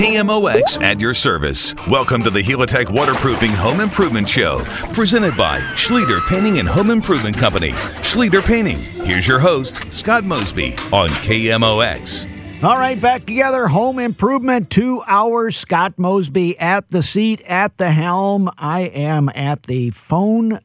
KMOX 0.00 0.80
at 0.80 0.98
your 0.98 1.12
service. 1.12 1.74
Welcome 1.86 2.22
to 2.22 2.30
the 2.30 2.42
Helitech 2.42 2.88
Waterproofing 2.88 3.50
Home 3.50 3.80
Improvement 3.80 4.26
Show, 4.26 4.64
presented 4.94 5.36
by 5.36 5.58
Schlueter 5.76 6.26
Painting 6.26 6.58
and 6.58 6.66
Home 6.66 6.88
Improvement 6.88 7.36
Company. 7.36 7.72
Schlueter 8.00 8.42
Painting. 8.42 8.78
Here's 9.06 9.28
your 9.28 9.38
host, 9.38 9.92
Scott 9.92 10.24
Mosby 10.24 10.72
on 10.90 11.10
KMOX. 11.10 12.64
All 12.64 12.78
right, 12.78 12.98
back 12.98 13.26
together. 13.26 13.66
Home 13.66 13.98
improvement, 13.98 14.70
two 14.70 15.02
hours. 15.06 15.58
Scott 15.58 15.98
Mosby 15.98 16.58
at 16.58 16.88
the 16.88 17.02
seat, 17.02 17.42
at 17.42 17.76
the 17.76 17.90
helm. 17.90 18.48
I 18.56 18.84
am 18.84 19.28
at 19.34 19.64
the 19.64 19.90
phone 19.90 20.60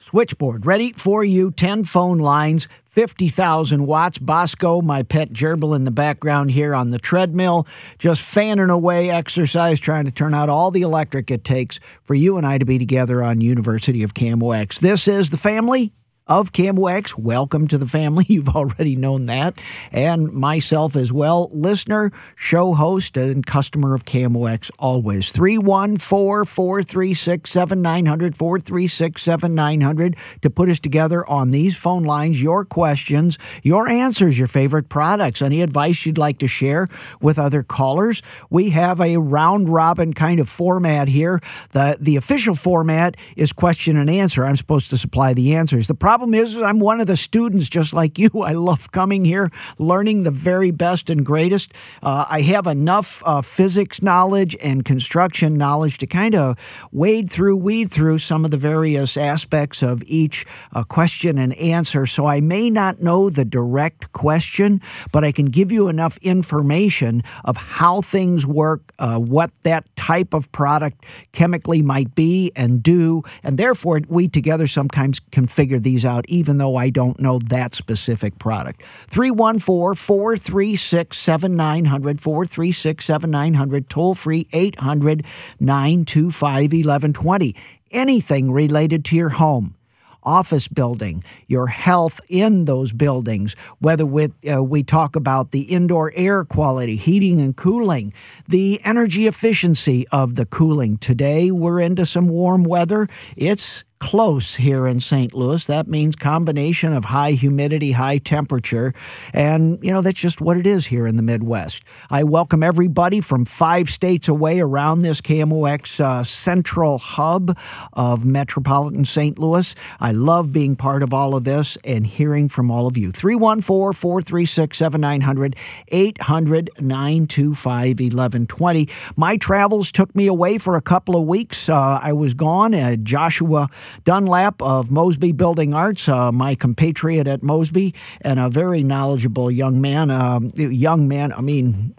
switchboard, 0.00 0.66
ready 0.66 0.92
for 0.92 1.22
you. 1.22 1.50
10 1.50 1.84
phone 1.84 2.18
lines, 2.18 2.66
50,000 2.86 3.86
watts. 3.86 4.18
Bosco, 4.18 4.80
my 4.80 5.02
pet 5.02 5.32
gerbil 5.32 5.76
in 5.76 5.84
the 5.84 5.90
background 5.90 6.50
here 6.50 6.74
on 6.74 6.90
the 6.90 6.98
treadmill, 6.98 7.66
just 7.98 8.22
fanning 8.22 8.70
away 8.70 9.10
exercise, 9.10 9.78
trying 9.78 10.06
to 10.06 10.10
turn 10.10 10.34
out 10.34 10.48
all 10.48 10.70
the 10.70 10.82
electric 10.82 11.30
it 11.30 11.44
takes 11.44 11.78
for 12.02 12.14
you 12.14 12.36
and 12.36 12.46
I 12.46 12.58
to 12.58 12.64
be 12.64 12.78
together 12.78 13.22
on 13.22 13.40
University 13.40 14.02
of 14.02 14.14
KMOX. 14.14 14.80
This 14.80 15.06
is 15.06 15.30
the 15.30 15.36
family 15.36 15.92
of 16.30 16.52
KMOX. 16.52 17.18
Welcome 17.18 17.66
to 17.66 17.76
the 17.76 17.88
family. 17.88 18.24
You've 18.28 18.50
already 18.50 18.94
known 18.94 19.26
that. 19.26 19.58
And 19.90 20.32
myself 20.32 20.94
as 20.94 21.12
well, 21.12 21.50
listener, 21.52 22.12
show 22.36 22.72
host, 22.74 23.16
and 23.16 23.44
customer 23.44 23.94
of 23.94 24.04
KMOX 24.04 24.70
always. 24.78 25.32
314 25.32 25.98
436 25.98 27.50
7900 27.50 28.36
436 28.36 29.20
7900 29.20 30.16
to 30.42 30.50
put 30.50 30.68
us 30.68 30.78
together 30.78 31.28
on 31.28 31.50
these 31.50 31.76
phone 31.76 32.04
lines. 32.04 32.40
Your 32.40 32.64
questions, 32.64 33.36
your 33.64 33.88
answers, 33.88 34.38
your 34.38 34.48
favorite 34.48 34.88
products, 34.88 35.42
any 35.42 35.62
advice 35.62 36.06
you'd 36.06 36.16
like 36.16 36.38
to 36.38 36.46
share 36.46 36.86
with 37.20 37.40
other 37.40 37.64
callers. 37.64 38.22
We 38.50 38.70
have 38.70 39.00
a 39.00 39.16
round 39.16 39.68
robin 39.68 40.12
kind 40.12 40.38
of 40.38 40.48
format 40.48 41.08
here. 41.08 41.40
The, 41.72 41.96
the 41.98 42.14
official 42.14 42.54
format 42.54 43.16
is 43.34 43.52
question 43.52 43.96
and 43.96 44.08
answer. 44.08 44.46
I'm 44.46 44.54
supposed 44.54 44.90
to 44.90 44.96
supply 44.96 45.34
the 45.34 45.56
answers. 45.56 45.88
The 45.88 45.94
problem 45.94 46.19
problem 46.20 46.34
is, 46.34 46.54
I'm 46.54 46.80
one 46.80 47.00
of 47.00 47.06
the 47.06 47.16
students 47.16 47.66
just 47.66 47.94
like 47.94 48.18
you. 48.18 48.28
I 48.42 48.52
love 48.52 48.92
coming 48.92 49.24
here, 49.24 49.50
learning 49.78 50.24
the 50.24 50.30
very 50.30 50.70
best 50.70 51.08
and 51.08 51.24
greatest. 51.24 51.72
Uh, 52.02 52.26
I 52.28 52.42
have 52.42 52.66
enough 52.66 53.22
uh, 53.24 53.40
physics 53.40 54.02
knowledge 54.02 54.54
and 54.60 54.84
construction 54.84 55.54
knowledge 55.54 55.96
to 55.96 56.06
kind 56.06 56.34
of 56.34 56.58
wade 56.92 57.30
through, 57.30 57.56
weed 57.56 57.90
through 57.90 58.18
some 58.18 58.44
of 58.44 58.50
the 58.50 58.58
various 58.58 59.16
aspects 59.16 59.82
of 59.82 60.02
each 60.04 60.44
uh, 60.74 60.84
question 60.84 61.38
and 61.38 61.54
answer. 61.54 62.04
So 62.04 62.26
I 62.26 62.40
may 62.40 62.68
not 62.68 63.00
know 63.00 63.30
the 63.30 63.46
direct 63.46 64.12
question, 64.12 64.82
but 65.12 65.24
I 65.24 65.32
can 65.32 65.46
give 65.46 65.72
you 65.72 65.88
enough 65.88 66.18
information 66.18 67.22
of 67.46 67.56
how 67.56 68.02
things 68.02 68.46
work, 68.46 68.92
uh, 68.98 69.18
what 69.18 69.52
that 69.62 69.86
type 69.96 70.34
of 70.34 70.52
product 70.52 71.02
chemically 71.32 71.80
might 71.80 72.14
be 72.14 72.52
and 72.54 72.82
do, 72.82 73.22
and 73.42 73.56
therefore 73.56 74.02
we 74.06 74.28
together 74.28 74.66
sometimes 74.66 75.18
can 75.32 75.46
figure 75.46 75.78
these 75.78 76.04
out, 76.04 76.09
even 76.28 76.58
though 76.58 76.76
I 76.76 76.90
don't 76.90 77.18
know 77.20 77.38
that 77.38 77.74
specific 77.74 78.38
product. 78.38 78.82
314 79.08 79.94
436 79.94 81.16
7900, 81.16 82.20
436 82.20 83.04
7900, 83.04 83.88
toll 83.88 84.14
free 84.14 84.48
800 84.52 85.24
925 85.58 86.72
1120. 86.72 87.56
Anything 87.90 88.52
related 88.52 89.04
to 89.06 89.16
your 89.16 89.30
home 89.30 89.74
office 90.22 90.68
building, 90.68 91.24
your 91.46 91.66
health 91.66 92.20
in 92.28 92.64
those 92.64 92.92
buildings, 92.92 93.56
whether 93.78 94.04
we, 94.04 94.28
uh, 94.50 94.62
we 94.62 94.82
talk 94.82 95.16
about 95.16 95.50
the 95.50 95.62
indoor 95.62 96.12
air 96.14 96.44
quality, 96.44 96.96
heating 96.96 97.40
and 97.40 97.56
cooling, 97.56 98.12
the 98.48 98.80
energy 98.84 99.26
efficiency 99.26 100.06
of 100.08 100.34
the 100.34 100.46
cooling. 100.46 100.98
Today, 100.98 101.50
we're 101.50 101.80
into 101.80 102.04
some 102.06 102.28
warm 102.28 102.64
weather. 102.64 103.08
It's 103.36 103.84
close 104.00 104.56
here 104.56 104.86
in 104.86 104.98
St. 104.98 105.34
Louis. 105.34 105.64
That 105.66 105.86
means 105.86 106.16
combination 106.16 106.92
of 106.94 107.04
high 107.04 107.32
humidity, 107.32 107.92
high 107.92 108.18
temperature, 108.18 108.92
and 109.32 109.78
you 109.84 109.92
know 109.92 110.00
that's 110.00 110.18
just 110.18 110.40
what 110.40 110.56
it 110.56 110.66
is 110.66 110.86
here 110.86 111.06
in 111.06 111.16
the 111.16 111.22
Midwest. 111.22 111.84
I 112.08 112.24
welcome 112.24 112.62
everybody 112.62 113.20
from 113.20 113.44
five 113.44 113.90
states 113.90 114.26
away 114.26 114.58
around 114.58 115.00
this 115.00 115.20
KMOX 115.20 116.00
uh, 116.00 116.24
central 116.24 116.98
hub 116.98 117.56
of 117.92 118.24
metropolitan 118.24 119.04
St. 119.04 119.38
Louis. 119.38 119.74
I 120.00 120.12
love 120.12 120.50
being 120.50 120.76
part 120.76 121.02
of 121.02 121.12
all 121.12 121.36
of 121.36 121.44
this 121.44 121.76
and 121.84 122.06
hearing 122.06 122.48
from 122.48 122.70
all 122.70 122.86
of 122.86 122.96
you. 122.96 123.12
314 123.12 123.92
436 123.92 124.76
7900 124.76 125.56
800 125.88 126.70
925 126.80 128.00
1120. 128.00 128.88
My 129.14 129.36
travels 129.36 129.92
took 129.92 130.16
me 130.16 130.26
away 130.26 130.56
for 130.56 130.76
a 130.76 130.82
couple 130.82 131.16
of 131.16 131.26
weeks. 131.26 131.68
Uh, 131.68 132.00
I 132.02 132.14
was 132.14 132.32
gone. 132.32 132.74
Uh, 132.74 132.96
Joshua 132.96 133.68
Dunlap 134.04 134.60
of 134.62 134.90
Mosby 134.90 135.32
Building 135.32 135.74
Arts, 135.74 136.08
uh, 136.08 136.32
my 136.32 136.54
compatriot 136.54 137.26
at 137.26 137.42
Mosby, 137.42 137.94
and 138.20 138.38
a 138.38 138.48
very 138.48 138.82
knowledgeable 138.82 139.50
young 139.50 139.80
man. 139.80 140.10
Um, 140.10 140.52
young 140.56 141.08
man, 141.08 141.32
I 141.32 141.40
mean, 141.40 141.94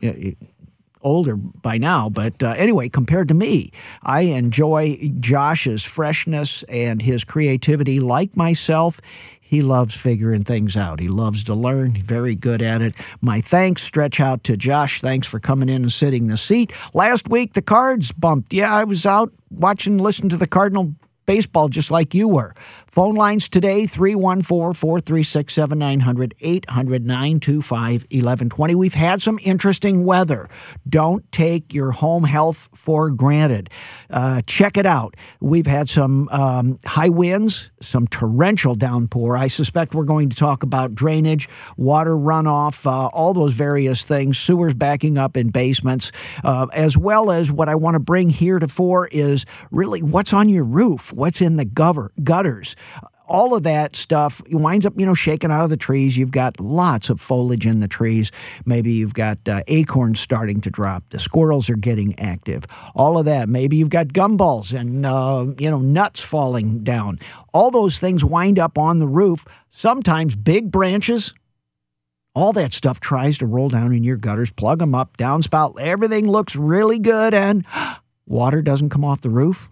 older 1.04 1.36
by 1.36 1.78
now, 1.78 2.10
but 2.10 2.42
uh, 2.44 2.54
anyway, 2.58 2.90
compared 2.90 3.28
to 3.28 3.34
me, 3.34 3.72
I 4.04 4.22
enjoy 4.22 5.12
Josh's 5.20 5.84
freshness 5.84 6.64
and 6.70 7.02
his 7.02 7.24
creativity 7.24 8.00
like 8.00 8.36
myself. 8.36 9.02
He 9.40 9.62
loves 9.62 9.96
figuring 9.96 10.46
things 10.46 10.78
out. 10.78 11.02
He 11.02 11.10
loves 11.10 11.44
to 11.44 11.54
learn. 11.54 12.02
Very 12.04 12.36
good 12.36 12.62
at 12.62 12.82
it. 12.82 12.94
My 13.20 13.42
thanks 13.42 13.84
stretch 13.84 14.22
out 14.22 14.46
to 14.46 14.56
Josh. 14.56 15.02
Thanks 15.02 15.28
for 15.28 15.42
coming 15.42 15.68
in 15.68 15.82
and 15.82 15.92
sitting 15.92 16.24
in 16.24 16.30
the 16.30 16.38
seat. 16.38 16.72
Last 16.94 17.28
week, 17.28 17.52
the 17.52 17.62
Cards 17.62 18.14
bumped. 18.14 18.54
Yeah, 18.54 18.74
I 18.74 18.86
was 18.86 19.06
out 19.06 19.34
watching, 19.50 19.98
listening 19.98 20.30
to 20.30 20.38
the 20.38 20.48
Cardinal 20.48 20.96
baseball 21.26 21.70
just 21.70 21.92
like 21.92 22.14
you 22.14 22.28
were. 22.28 22.54
Phone 22.92 23.16
lines 23.16 23.48
today 23.48 23.88
314 23.88 24.74
436 24.74 25.54
7900 25.54 26.36
800 26.42 27.06
925 27.06 28.02
1120. 28.12 28.76
We've 28.76 28.94
had 28.94 29.22
some 29.22 29.40
interesting 29.44 30.04
weather. 30.04 30.50
Don't 30.90 31.32
take 31.32 31.74
your 31.74 31.92
home 31.92 32.26
health 32.26 32.68
for 32.76 33.10
granted. 33.10 33.70
Uh, 34.10 34.42
check 34.46 34.76
it 34.76 34.86
out. 34.86 35.16
We've 35.40 35.68
had 35.68 35.88
some 35.88 36.28
um, 36.34 36.80
high 36.84 37.08
winds, 37.08 37.72
some 37.80 38.08
torrential 38.08 38.76
downpour. 38.76 39.38
I 39.38 39.48
suspect 39.48 39.96
we're 39.96 40.04
going 40.04 40.30
to 40.30 40.36
talk 40.36 40.62
about 40.62 40.94
drainage, 40.94 41.48
water 41.78 42.18
runoff, 42.18 42.86
uh, 42.86 43.08
all 43.08 43.34
those 43.34 43.54
various 43.54 44.04
things, 44.04 44.38
sewers 44.38 44.74
backing 44.74 45.18
up 45.18 45.38
in 45.38 45.50
basements, 45.50 46.12
uh, 46.44 46.68
as 46.74 46.98
well 46.98 47.32
as 47.32 47.54
what 47.54 47.70
I 47.70 47.76
want 47.76 47.96
to 47.96 48.02
bring 48.02 48.28
here 48.28 48.60
to 48.60 48.68
fore 48.68 49.08
is 49.08 49.46
really 49.72 50.02
what's 50.02 50.34
on 50.34 50.50
your 50.50 50.66
roof, 50.66 51.14
what's 51.14 51.40
in 51.40 51.56
the 51.56 51.64
gutters 51.64 52.76
all 53.32 53.56
of 53.56 53.64
that 53.64 53.96
stuff 53.96 54.42
winds 54.52 54.86
up, 54.86 55.00
you 55.00 55.06
know, 55.06 55.14
shaking 55.14 55.52
out 55.52 55.64
of 55.64 55.70
the 55.70 55.78
trees. 55.78 56.18
You've 56.18 56.32
got 56.32 56.60
lots 56.60 57.10
of 57.10 57.22
foliage 57.22 57.66
in 57.66 57.80
the 57.80 57.88
trees. 57.88 58.30
Maybe 58.66 58.92
you've 58.92 59.14
got 59.14 59.38
uh, 59.48 59.64
acorns 59.68 60.20
starting 60.20 60.60
to 60.62 60.70
drop. 60.70 61.06
The 61.12 61.20
squirrels 61.20 61.70
are 61.70 61.78
getting 61.78 62.20
active. 62.20 62.66
All 62.94 63.18
of 63.18 63.24
that. 63.26 63.48
Maybe 63.48 63.78
you've 63.78 63.90
got 63.90 64.08
gumballs 64.08 64.78
and, 64.78 65.06
uh, 65.06 65.46
you 65.58 65.70
know, 65.70 65.80
nuts 65.80 66.20
falling 66.20 66.84
down. 66.84 67.20
All 67.54 67.72
those 67.72 68.00
things 68.00 68.26
wind 68.26 68.60
up 68.60 68.78
on 68.78 68.98
the 68.98 69.08
roof. 69.08 69.46
Sometimes 69.70 70.36
big 70.36 70.70
branches. 70.70 71.34
All 72.36 72.52
that 72.54 72.74
stuff 72.74 73.00
tries 73.00 73.38
to 73.38 73.46
roll 73.46 73.70
down 73.70 73.94
in 73.94 74.04
your 74.04 74.18
gutters, 74.18 74.52
plug 74.52 74.80
them 74.80 74.94
up, 74.94 75.16
downspout. 75.16 75.80
Everything 75.80 76.30
looks 76.30 76.58
really 76.58 77.00
good, 77.00 77.34
and 77.34 77.66
water 78.26 78.62
doesn't 78.62 78.90
come 78.90 79.06
off 79.06 79.22
the 79.22 79.30
roof 79.30 79.70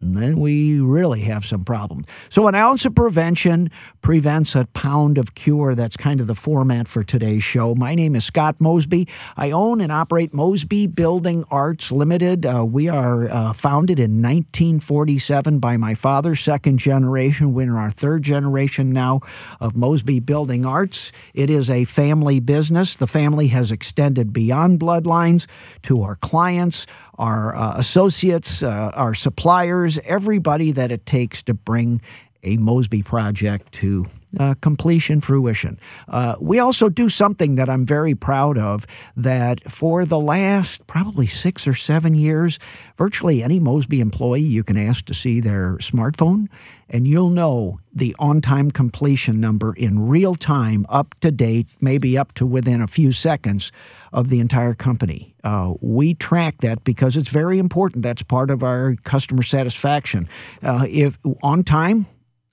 then 0.00 0.38
we 0.38 0.78
really 0.80 1.22
have 1.22 1.44
some 1.44 1.64
problems. 1.64 2.06
So, 2.28 2.46
an 2.46 2.54
ounce 2.54 2.84
of 2.84 2.94
prevention 2.94 3.70
prevents 4.00 4.54
a 4.54 4.66
pound 4.66 5.18
of 5.18 5.34
cure. 5.34 5.74
That's 5.74 5.96
kind 5.96 6.20
of 6.20 6.28
the 6.28 6.36
format 6.36 6.86
for 6.86 7.02
today's 7.02 7.42
show. 7.42 7.74
My 7.74 7.96
name 7.96 8.14
is 8.14 8.24
Scott 8.24 8.60
Mosby. 8.60 9.08
I 9.36 9.50
own 9.50 9.80
and 9.80 9.90
operate 9.90 10.32
Mosby 10.32 10.86
Building 10.86 11.44
Arts 11.50 11.90
Limited. 11.90 12.46
Uh, 12.46 12.64
we 12.64 12.88
are 12.88 13.28
uh, 13.28 13.52
founded 13.52 13.98
in 13.98 14.22
1947 14.22 15.58
by 15.58 15.76
my 15.76 15.94
father, 15.94 16.36
second 16.36 16.78
generation. 16.78 17.52
We're 17.52 17.62
in 17.62 17.70
our 17.70 17.90
third 17.90 18.22
generation 18.22 18.92
now 18.92 19.20
of 19.58 19.74
Mosby 19.74 20.20
Building 20.20 20.64
Arts. 20.64 21.10
It 21.34 21.50
is 21.50 21.68
a 21.68 21.82
family 21.84 22.38
business. 22.38 22.94
The 22.94 23.08
family 23.08 23.48
has 23.48 23.72
extended 23.72 24.32
beyond 24.32 24.78
bloodlines 24.78 25.46
to 25.82 26.02
our 26.02 26.14
clients 26.14 26.86
our 27.18 27.54
uh, 27.56 27.74
associates, 27.76 28.62
uh, 28.62 28.90
our 28.94 29.14
suppliers, 29.14 29.98
everybody 30.04 30.72
that 30.72 30.92
it 30.92 31.04
takes 31.04 31.42
to 31.42 31.54
bring 31.54 32.00
a 32.42 32.56
Mosby 32.56 33.02
project 33.02 33.72
to 33.72 34.06
uh, 34.38 34.54
completion, 34.60 35.20
fruition. 35.20 35.78
Uh, 36.06 36.34
we 36.40 36.58
also 36.58 36.88
do 36.88 37.08
something 37.08 37.54
that 37.54 37.68
I'm 37.68 37.86
very 37.86 38.14
proud 38.14 38.58
of 38.58 38.86
that 39.16 39.64
for 39.70 40.04
the 40.04 40.18
last 40.18 40.86
probably 40.86 41.26
six 41.26 41.66
or 41.66 41.74
seven 41.74 42.14
years, 42.14 42.58
virtually 42.96 43.42
any 43.42 43.58
Mosby 43.58 44.00
employee 44.00 44.42
you 44.42 44.62
can 44.62 44.76
ask 44.76 45.04
to 45.06 45.14
see 45.14 45.40
their 45.40 45.76
smartphone, 45.76 46.48
and 46.90 47.06
you'll 47.06 47.30
know 47.30 47.80
the 47.92 48.14
on 48.18 48.40
time 48.40 48.70
completion 48.70 49.40
number 49.40 49.72
in 49.72 50.08
real 50.08 50.34
time, 50.34 50.84
up 50.88 51.14
to 51.20 51.30
date, 51.30 51.66
maybe 51.80 52.18
up 52.18 52.34
to 52.34 52.46
within 52.46 52.80
a 52.82 52.86
few 52.86 53.12
seconds 53.12 53.72
of 54.12 54.28
the 54.28 54.40
entire 54.40 54.74
company. 54.74 55.34
Uh, 55.44 55.74
we 55.80 56.14
track 56.14 56.58
that 56.58 56.82
because 56.84 57.16
it's 57.16 57.28
very 57.28 57.58
important. 57.58 58.02
That's 58.02 58.22
part 58.22 58.50
of 58.50 58.62
our 58.62 58.94
customer 59.04 59.42
satisfaction. 59.42 60.28
Uh, 60.62 60.86
if 60.88 61.18
on 61.42 61.62
time, 61.62 62.06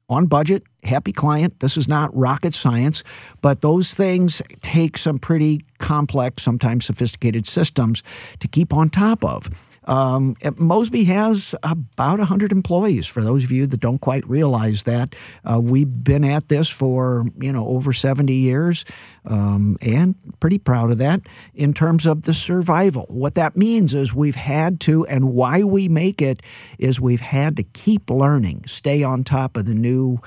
on 0.10 0.28
budget, 0.28 0.64
happy 0.84 1.12
client. 1.12 1.60
This 1.60 1.78
is 1.78 1.88
not 1.88 2.16
rocket 2.16 2.54
science, 2.54 3.04
but 3.42 3.62
those 3.62 3.94
things 3.94 4.42
take 4.62 4.98
some 4.98 5.20
pretty 5.20 5.66
complex, 5.80 6.44
sometimes 6.44 6.86
sophisticated 6.86 7.48
systems 7.48 8.04
to 8.40 8.48
keep 8.48 8.74
on 8.74 8.90
top 8.90 9.24
of. 9.24 9.50
Um, 9.86 10.36
Mosby 10.58 11.04
has 11.06 11.56
about 11.64 12.20
100 12.20 12.52
employees. 12.52 13.08
For 13.08 13.24
those 13.24 13.44
of 13.44 13.52
you 13.52 13.68
that 13.68 13.80
don't 13.80 14.00
quite 14.00 14.28
realize 14.28 14.84
that, 14.84 15.16
uh, 15.44 15.60
we've 15.60 16.04
been 16.04 16.24
at 16.24 16.50
this 16.50 16.68
for 16.68 17.26
you 17.40 17.52
know 17.52 17.68
over 17.68 17.94
70 17.94 18.34
years, 18.34 18.86
um, 19.26 19.78
and 19.82 20.16
pretty 20.40 20.58
proud 20.58 20.92
of 20.92 20.98
that 20.98 21.22
in 21.54 21.74
terms 21.74 22.06
of 22.06 22.24
the 22.24 22.34
survival. 22.34 23.06
What 23.10 23.36
that 23.36 23.56
means 23.56 23.94
is 23.94 24.14
we've 24.14 24.36
had 24.36 24.80
to, 24.82 25.06
and 25.06 25.34
why 25.34 25.64
we 25.64 25.88
make 25.88 26.22
it 26.22 26.42
is 26.80 27.00
we've 27.00 27.22
had 27.22 27.56
to 27.58 27.64
keep 27.64 28.10
learning, 28.10 28.66
stay 28.68 29.04
on 29.04 29.24
top 29.24 29.58
of 29.58 29.66
the 29.66 29.76
new 29.76 30.20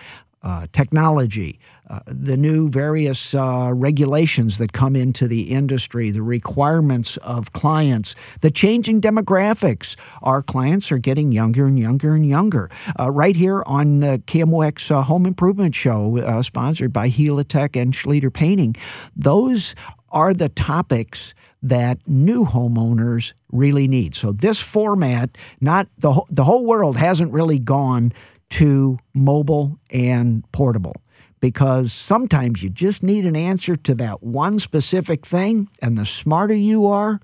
uh, 0.43 0.66
technology, 0.72 1.58
uh, 1.90 2.00
the 2.05 2.37
new 2.37 2.69
various 2.69 3.35
uh, 3.35 3.73
regulations 3.75 4.58
that 4.58 4.73
come 4.73 4.94
into 4.94 5.26
the 5.26 5.50
industry, 5.50 6.11
the 6.11 6.23
requirements 6.23 7.17
of 7.19 7.52
clients, 7.52 8.14
the 8.43 8.50
changing 8.50 9.00
demographics. 9.00 9.96
Our 10.23 10.43
clients 10.43 10.93
are 10.93 10.99
getting 10.99 11.32
younger 11.32 11.67
and 11.67 11.79
younger 11.79 12.14
and 12.14 12.26
younger. 12.26 12.70
Uh, 12.99 13.11
right 13.11 13.35
here 13.35 13.62
on 13.64 14.00
the 14.00 14.23
KMOX 14.26 14.90
uh, 14.90 15.02
Home 15.02 15.25
Improvement 15.25 15.75
Show, 15.75 16.19
uh, 16.19 16.43
sponsored 16.43 16.93
by 16.93 17.08
Helitech 17.08 17.81
and 17.81 17.94
Schlueter 17.94 18.32
Painting, 18.32 18.76
those 19.17 19.75
are 20.11 20.34
the 20.34 20.50
topics 20.50 21.32
that 21.62 21.99
new 22.06 22.44
homeowners 22.44 23.32
really 23.50 23.88
need. 23.88 24.14
So 24.14 24.32
this 24.32 24.61
format, 24.61 25.31
not 25.61 25.88
the 25.99 26.20
the 26.29 26.44
whole 26.44 26.64
world 26.64 26.96
hasn't 26.96 27.32
really 27.32 27.58
gone 27.58 28.12
to 28.50 28.99
mobile 29.14 29.79
and 29.91 30.44
portable 30.52 30.94
because 31.40 31.93
sometimes 31.93 32.62
you 32.62 32.70
just 32.70 33.02
need 33.02 33.25
an 33.26 33.37
answer 33.37 33.76
to 33.76 33.94
that 33.96 34.23
one 34.23 34.58
specific 34.58 35.26
thing, 35.26 35.69
and 35.81 35.96
the 35.96 36.06
smarter 36.06 36.55
you 36.55 36.87
are, 36.87 37.20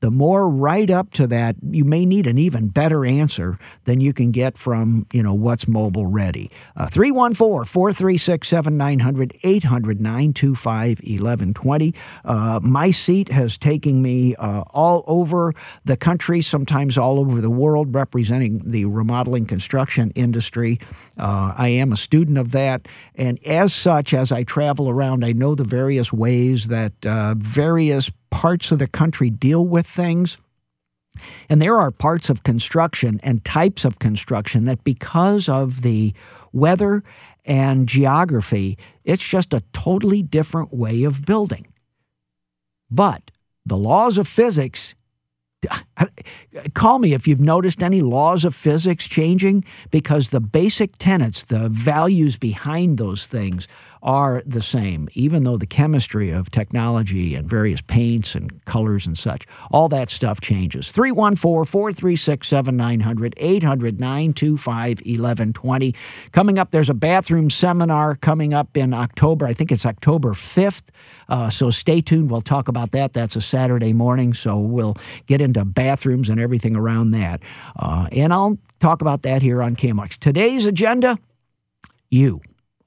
the 0.00 0.10
more 0.10 0.48
right 0.48 0.88
up 0.90 1.12
to 1.14 1.26
that, 1.26 1.56
you 1.70 1.84
may 1.84 2.04
need 2.04 2.26
an 2.26 2.38
even 2.38 2.68
better 2.68 3.04
answer 3.04 3.58
than 3.84 4.00
you 4.00 4.12
can 4.12 4.30
get 4.30 4.56
from, 4.56 5.06
you 5.12 5.22
know, 5.22 5.34
what's 5.34 5.66
mobile 5.66 6.06
ready. 6.06 6.50
Uh, 6.76 6.86
314 6.88 7.64
436 7.64 8.46
7900 8.48 9.36
800 9.42 10.00
925 10.00 10.88
1120. 10.98 11.94
Uh, 12.24 12.60
my 12.62 12.90
seat 12.90 13.28
has 13.28 13.58
taken 13.58 14.02
me 14.02 14.34
uh, 14.36 14.60
all 14.70 15.04
over 15.06 15.52
the 15.84 15.96
country, 15.96 16.40
sometimes 16.40 16.96
all 16.96 17.18
over 17.18 17.40
the 17.40 17.50
world, 17.50 17.94
representing 17.94 18.62
the 18.64 18.84
remodeling 18.84 19.46
construction 19.46 20.10
industry. 20.14 20.78
Uh, 21.18 21.52
I 21.56 21.68
am 21.68 21.92
a 21.92 21.96
student 21.96 22.38
of 22.38 22.52
that. 22.52 22.86
And 23.14 23.44
as 23.44 23.74
such, 23.74 24.14
as 24.14 24.30
I 24.30 24.44
travel 24.44 24.88
around, 24.88 25.24
I 25.24 25.32
know 25.32 25.54
the 25.54 25.64
various 25.64 26.12
ways 26.12 26.68
that 26.68 26.92
uh, 27.04 27.34
various 27.36 28.10
parts 28.30 28.70
of 28.72 28.78
the 28.78 28.86
country 28.86 29.30
deal 29.30 29.64
with 29.64 29.86
things. 29.86 30.38
And 31.48 31.60
there 31.60 31.76
are 31.76 31.90
parts 31.90 32.30
of 32.30 32.44
construction 32.44 33.20
and 33.22 33.44
types 33.44 33.84
of 33.84 33.98
construction 33.98 34.64
that, 34.66 34.84
because 34.84 35.48
of 35.48 35.82
the 35.82 36.14
weather 36.52 37.02
and 37.44 37.88
geography, 37.88 38.78
it's 39.04 39.26
just 39.26 39.52
a 39.52 39.62
totally 39.72 40.22
different 40.22 40.72
way 40.72 41.02
of 41.02 41.24
building. 41.24 41.66
But 42.90 43.30
the 43.66 43.76
laws 43.76 44.16
of 44.16 44.28
physics 44.28 44.94
call 46.74 47.00
me 47.00 47.14
if 47.14 47.26
you've 47.26 47.40
noticed 47.40 47.82
any 47.82 48.00
laws 48.00 48.44
of 48.44 48.54
physics 48.54 49.08
changing 49.08 49.64
because 49.90 50.28
the 50.28 50.40
basic 50.40 50.96
tenets, 50.98 51.44
the 51.44 51.68
values 51.68 52.36
behind 52.36 52.96
those 52.96 53.26
things 53.26 53.66
are 54.02 54.42
the 54.46 54.62
same, 54.62 55.08
even 55.12 55.44
though 55.44 55.56
the 55.56 55.66
chemistry 55.66 56.30
of 56.30 56.50
technology 56.50 57.34
and 57.34 57.48
various 57.48 57.80
paints 57.80 58.34
and 58.34 58.64
colors 58.64 59.06
and 59.06 59.16
such, 59.16 59.46
all 59.70 59.88
that 59.88 60.10
stuff 60.10 60.40
changes. 60.40 60.90
314 60.90 61.64
436 61.64 62.46
7900 62.46 63.34
800 63.36 64.00
925 64.00 64.88
1120. 64.98 65.94
Coming 66.32 66.58
up, 66.58 66.70
there's 66.70 66.90
a 66.90 66.94
bathroom 66.94 67.50
seminar 67.50 68.16
coming 68.16 68.54
up 68.54 68.76
in 68.76 68.94
October. 68.94 69.46
I 69.46 69.52
think 69.52 69.72
it's 69.72 69.86
October 69.86 70.30
5th. 70.30 70.88
Uh, 71.28 71.50
so 71.50 71.70
stay 71.70 72.00
tuned. 72.00 72.30
We'll 72.30 72.40
talk 72.40 72.68
about 72.68 72.92
that. 72.92 73.12
That's 73.12 73.36
a 73.36 73.42
Saturday 73.42 73.92
morning. 73.92 74.32
So 74.34 74.58
we'll 74.58 74.96
get 75.26 75.40
into 75.40 75.64
bathrooms 75.64 76.28
and 76.28 76.40
everything 76.40 76.74
around 76.74 77.10
that. 77.12 77.42
Uh, 77.76 78.08
and 78.12 78.32
I'll 78.32 78.58
talk 78.80 79.02
about 79.02 79.22
that 79.22 79.42
here 79.42 79.62
on 79.62 79.76
KMOX. 79.76 80.18
Today's 80.18 80.64
agenda 80.64 81.18
you. 82.10 82.40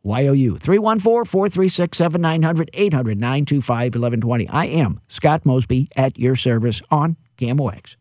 YOU. 0.04 0.58
314 0.58 1.26
436 1.26 1.98
7900 1.98 2.70
800 2.74 3.18
925 3.18 3.96
1120. 3.96 4.48
I 4.50 4.66
am 4.66 5.00
Scott 5.08 5.46
Mosby 5.46 5.90
at 5.96 6.18
your 6.18 6.36
service 6.36 6.82
on 6.90 7.18
KMOX. 7.38 7.96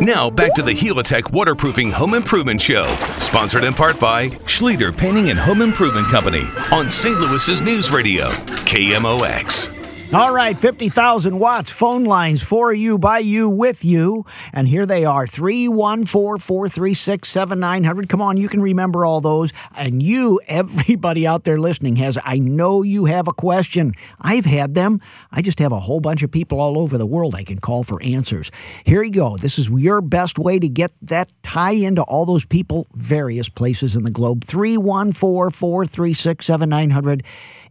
Now 0.00 0.30
back 0.30 0.54
to 0.54 0.62
the 0.62 0.72
Helitech 0.72 1.32
Waterproofing 1.32 1.90
Home 1.92 2.14
Improvement 2.14 2.62
Show, 2.62 2.84
sponsored 3.18 3.64
in 3.64 3.74
part 3.74 3.98
by 3.98 4.28
Schlueter 4.46 4.96
Painting 4.96 5.30
and 5.30 5.38
Home 5.38 5.60
Improvement 5.62 6.06
Company 6.06 6.44
on 6.72 6.90
St. 6.90 7.18
Louis's 7.18 7.60
News 7.60 7.90
Radio, 7.90 8.30
KMOX. 8.64 9.79
All 10.12 10.32
right, 10.32 10.58
50,000 10.58 11.38
watts 11.38 11.70
phone 11.70 12.02
lines 12.02 12.42
for 12.42 12.74
you, 12.74 12.98
by 12.98 13.20
you, 13.20 13.48
with 13.48 13.84
you. 13.84 14.26
And 14.52 14.66
here 14.66 14.84
they 14.84 15.04
are 15.04 15.24
314 15.24 16.04
436 16.04 17.28
7900. 17.28 18.08
Come 18.08 18.20
on, 18.20 18.36
you 18.36 18.48
can 18.48 18.60
remember 18.60 19.04
all 19.04 19.20
those. 19.20 19.52
And 19.72 20.02
you, 20.02 20.40
everybody 20.48 21.28
out 21.28 21.44
there 21.44 21.60
listening, 21.60 21.94
has, 21.96 22.18
I 22.24 22.40
know 22.40 22.82
you 22.82 23.04
have 23.04 23.28
a 23.28 23.32
question. 23.32 23.94
I've 24.20 24.46
had 24.46 24.74
them. 24.74 25.00
I 25.30 25.42
just 25.42 25.60
have 25.60 25.70
a 25.70 25.78
whole 25.78 26.00
bunch 26.00 26.24
of 26.24 26.32
people 26.32 26.60
all 26.60 26.76
over 26.76 26.98
the 26.98 27.06
world 27.06 27.36
I 27.36 27.44
can 27.44 27.60
call 27.60 27.84
for 27.84 28.02
answers. 28.02 28.50
Here 28.82 29.04
you 29.04 29.12
go. 29.12 29.36
This 29.36 29.60
is 29.60 29.68
your 29.68 30.00
best 30.00 30.40
way 30.40 30.58
to 30.58 30.68
get 30.68 30.90
that 31.02 31.30
tie 31.44 31.70
into 31.70 32.02
all 32.02 32.26
those 32.26 32.44
people, 32.44 32.88
various 32.94 33.48
places 33.48 33.94
in 33.94 34.02
the 34.02 34.10
globe. 34.10 34.42
314 34.42 35.52
436 35.52 36.44
7900. 36.44 37.22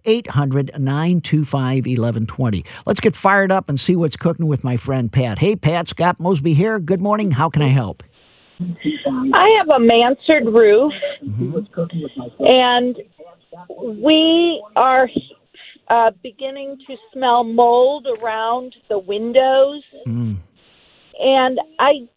800 0.06 0.72
925 0.78 1.86
1120. 1.86 2.66
Let's 2.86 3.00
get 3.00 3.16
fired 3.16 3.52
up 3.52 3.70
and 3.70 3.80
see 3.80 3.96
what's 3.96 4.16
cooking 4.16 4.48
with 4.48 4.64
my 4.64 4.78
friend 4.78 5.12
Pat. 5.12 5.40
Hey, 5.40 5.56
Pat, 5.56 5.88
Scott 5.88 6.20
Mosby 6.20 6.54
here. 6.54 6.80
Good 6.80 7.02
morning. 7.02 7.32
How 7.32 7.50
can 7.50 7.62
I 7.62 7.68
help? 7.68 8.04
I 8.62 9.48
have 9.58 9.70
a 9.70 9.80
mansard 9.80 10.46
roof, 10.46 10.92
mm-hmm. 11.24 12.46
and 12.46 12.98
we 14.04 14.62
are 14.76 15.10
uh, 15.90 16.12
beginning 16.22 16.78
to 16.88 16.96
smell 17.14 17.44
mold 17.44 18.06
around 18.22 18.76
the 18.90 19.00
windows. 19.00 19.84
Mm. 20.06 20.38
And 21.20 21.60
I 21.80 22.08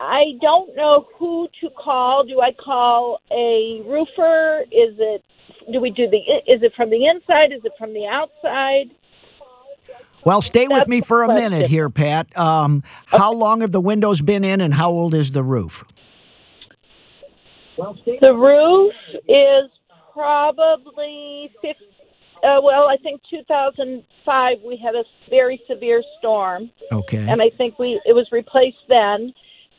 I 0.00 0.32
don't 0.40 0.74
know 0.76 1.06
who 1.18 1.48
to 1.60 1.70
call. 1.70 2.24
Do 2.24 2.40
I 2.40 2.52
call 2.52 3.20
a 3.30 3.82
roofer? 3.86 4.62
Is 4.70 4.94
it 4.98 5.24
do 5.72 5.80
we 5.80 5.90
do 5.90 6.08
the? 6.08 6.18
Is 6.46 6.62
it 6.62 6.72
from 6.76 6.90
the 6.90 7.06
inside? 7.06 7.52
Is 7.52 7.64
it 7.64 7.72
from 7.78 7.92
the 7.92 8.06
outside? 8.06 8.90
Well, 10.24 10.42
stay 10.42 10.66
That's 10.66 10.80
with 10.80 10.88
me 10.88 11.00
for 11.00 11.22
a 11.22 11.26
question. 11.26 11.52
minute 11.52 11.66
here, 11.66 11.88
Pat. 11.88 12.36
Um, 12.36 12.78
okay. 12.78 13.18
How 13.18 13.32
long 13.32 13.60
have 13.60 13.70
the 13.70 13.80
windows 13.80 14.20
been 14.22 14.42
in, 14.42 14.60
and 14.60 14.74
how 14.74 14.90
old 14.90 15.14
is 15.14 15.30
the 15.30 15.42
roof? 15.42 15.84
The 17.76 18.34
roof 18.34 18.94
is 19.28 19.70
probably 20.12 21.52
50, 21.60 21.84
uh, 22.42 22.60
well, 22.62 22.88
I 22.88 22.96
think 23.02 23.20
2005 23.30 24.56
we 24.64 24.76
had 24.82 24.94
a 24.94 25.04
very 25.28 25.60
severe 25.68 26.02
storm. 26.18 26.70
Okay. 26.90 27.28
And 27.28 27.42
I 27.42 27.50
think 27.56 27.78
we 27.78 28.00
it 28.06 28.14
was 28.14 28.26
replaced 28.32 28.78
then. 28.88 29.32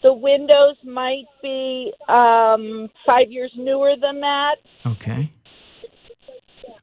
The 0.04 0.14
windows 0.14 0.76
might 0.84 1.26
be 1.42 1.92
um, 2.08 2.88
five 3.06 3.32
years 3.32 3.52
newer 3.58 3.96
than 4.00 4.22
that. 4.22 4.58
Okay. 4.86 5.32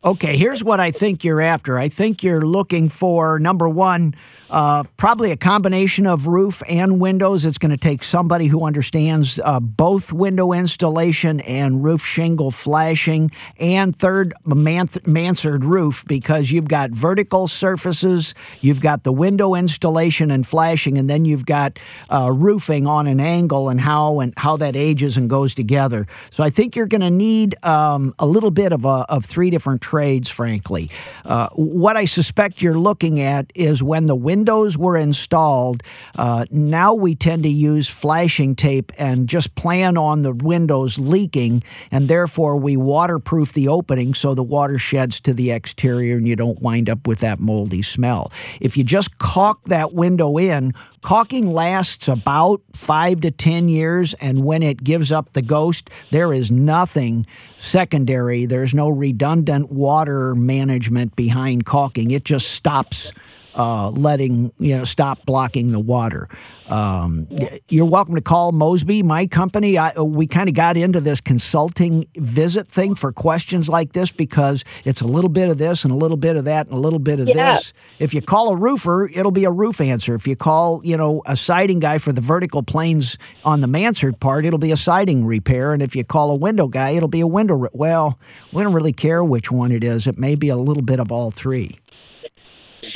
Okay, 0.05 0.37
here's 0.37 0.63
what 0.63 0.81
I 0.81 0.91
think 0.91 1.25
you're 1.25 1.41
after. 1.41 1.79
I 1.79 1.89
think 1.89 2.23
you're 2.23 2.43
looking 2.43 2.91
for 2.91 3.39
number 3.39 3.71
one, 3.71 4.15
Uh, 4.55 4.85
probably 4.97 5.33
a 5.33 5.37
combination 5.37 6.07
of 6.07 6.29
roof 6.29 6.63
and 6.69 7.01
windows. 7.01 7.45
It's 7.45 7.59
going 7.59 7.73
to 7.73 7.77
take 7.77 8.05
somebody 8.05 8.47
who 8.47 8.65
understands 8.65 9.41
uh, 9.43 9.59
both 9.59 10.13
window 10.13 10.53
installation 10.53 11.41
and 11.41 11.83
roof 11.83 12.05
shingle 12.05 12.53
flashing, 12.53 13.33
and 13.59 13.97
third, 13.97 14.33
mansard 14.45 15.65
roof 15.65 16.05
because 16.07 16.53
you've 16.53 16.69
got 16.69 16.93
vertical 16.93 17.49
surfaces, 17.49 18.33
you've 18.61 18.81
got 18.81 19.03
the 19.03 19.13
window 19.13 19.57
installation 19.57 20.31
and 20.31 20.47
flashing, 20.47 20.99
and 20.99 21.11
then 21.11 21.25
you've 21.25 21.47
got 21.47 21.81
uh, 22.09 22.31
roofing 22.31 22.87
on 22.87 23.09
an 23.09 23.19
angle 23.19 23.69
and 23.69 23.81
how 23.81 24.21
and 24.21 24.35
how 24.37 24.57
that 24.57 24.77
ages 24.77 25.17
and 25.17 25.29
goes 25.29 25.53
together. 25.53 26.07
So 26.31 26.45
I 26.45 26.51
think 26.51 26.77
you're 26.77 26.87
going 26.87 27.01
to 27.01 27.11
need 27.11 27.57
um, 27.65 28.15
a 28.21 28.27
little 28.27 28.53
bit 28.53 28.71
of 28.71 28.85
a, 28.85 29.05
of 29.09 29.25
three 29.25 29.51
different 29.51 29.83
trades, 29.83 30.29
frankly. 30.29 30.93
Uh, 31.25 31.49
what 31.55 31.97
I 31.97 32.05
suspect 32.05 32.63
you're 32.63 32.79
looking 32.79 33.19
at 33.19 33.51
is 33.57 33.83
when 33.83 34.07
the 34.07 34.15
window 34.15 34.44
windows 34.45 34.77
were 34.77 34.99
installed, 34.99 35.83
uh, 36.17 36.45
now 36.51 36.93
we 36.93 37.15
tend 37.15 37.45
to 37.45 37.49
use 37.49 37.89
flashing 37.89 38.55
tape 38.55 38.93
and 38.99 39.27
just 39.27 39.55
plan 39.55 39.97
on 39.97 40.21
the 40.21 40.35
windows 40.35 40.99
leaking, 40.99 41.63
and 41.91 42.09
therefore 42.09 42.55
we 42.55 42.77
waterproof 42.77 43.55
the 43.55 43.67
opening 43.67 44.13
so 44.13 44.35
the 44.35 44.43
water 44.43 44.77
sheds 44.77 45.19
to 45.19 45.33
the 45.33 45.51
exterior 45.51 46.19
and 46.19 46.29
you 46.29 46.37
don't 46.37 46.61
wind 46.61 46.91
up 46.91 47.07
with 47.07 47.21
that 47.21 47.41
moldy 47.41 47.81
smell. 47.81 48.31
If 48.61 48.77
you 48.77 48.85
just 48.85 49.17
caulk 49.17 49.65
that 49.65 49.95
window 49.95 50.37
in, 50.37 50.75
Caulking 51.05 51.53
lasts 51.53 52.09
about 52.09 52.63
five 52.73 53.21
to 53.21 53.31
10 53.31 53.69
years, 53.69 54.15
and 54.23 54.43
when 54.43 54.63
it 54.63 54.83
gives 54.83 55.13
up 55.13 55.35
the 55.35 55.43
ghost, 55.43 55.91
there 56.13 56.33
is 56.33 56.51
nothing 56.51 57.27
secondary. 57.59 58.47
There's 58.47 58.73
no 58.73 58.89
redundant 58.89 59.71
water 59.71 60.35
management 60.35 61.15
behind 61.15 61.67
caulking. 61.67 62.11
It 62.11 62.25
just 62.25 62.53
stops 62.53 63.13
uh, 63.55 63.91
letting 63.91 64.53
you 64.59 64.77
know 64.77 64.85
stop 64.85 65.25
blocking 65.27 65.73
the 65.73 65.81
water. 65.81 66.29
Um, 66.69 67.29
you're 67.69 67.85
welcome 67.85 68.15
to 68.15 68.23
call 68.23 68.53
Mosby, 68.53 69.03
my 69.03 69.27
company. 69.27 69.77
I, 69.77 70.01
we 70.01 70.27
kind 70.27 70.49
of 70.49 70.55
got 70.55 70.77
into 70.77 71.01
this 71.01 71.21
consulting 71.21 72.07
visit 72.17 72.69
thing 72.69 72.95
for 72.95 73.13
questions 73.13 73.69
like 73.69 73.93
this 73.93 74.11
because 74.11 74.65
it's 74.85 75.03
a 75.03 75.07
little 75.07 75.29
bit 75.29 75.51
of 75.51 75.59
this 75.59 75.85
and 75.85 75.93
a 75.93 75.97
little 75.97 76.17
bit 76.17 76.37
of 76.37 76.47
that 76.47 76.67
and 76.67 76.75
a 76.75 76.81
little 76.81 76.99
bit 76.99 77.21
of 77.21 77.29
yeah. 77.29 77.55
this. 77.55 77.73
If 77.99 78.15
you 78.15 78.23
call 78.23 78.49
a 78.51 78.57
roofer, 78.57 79.11
it'll 79.13 79.31
be 79.31 79.45
a 79.45 79.51
roof 79.51 79.81
answer. 79.81 80.15
If 80.15 80.27
you 80.27 80.37
call, 80.37 80.81
you 80.85 80.97
know, 80.97 81.23
a 81.27 81.37
siding 81.37 81.81
guy 81.81 81.99
for 81.99 82.13
the 82.13 82.23
vertical 82.23 82.63
planes 82.63 83.19
on 83.45 83.61
the 83.61 83.67
mansard 83.67 84.19
part, 84.19 84.47
it'll 84.47 84.59
be 84.59 84.73
a 84.73 84.77
siding 84.77 85.27
repair. 85.27 85.75
And 85.75 85.83
if 85.83 85.95
you 85.95 86.03
call 86.03 86.31
a 86.31 86.37
window 86.37 86.67
guy, 86.67 86.91
it'll 86.91 87.09
be 87.09 87.21
a 87.21 87.27
window. 87.27 87.55
Re- 87.55 87.69
well, 87.75 88.19
we 88.53 88.63
don't 88.63 88.73
really 88.73 88.93
care 88.93 89.23
which 89.23 89.51
one 89.51 89.71
it 89.71 89.85
is. 89.85 90.07
It 90.07 90.19
may 90.19 90.35
be 90.35 90.49
a 90.49 90.57
little 90.57 90.83
bit 90.83 90.99
of 90.99 91.13
all 91.13 91.31
three. 91.31 91.79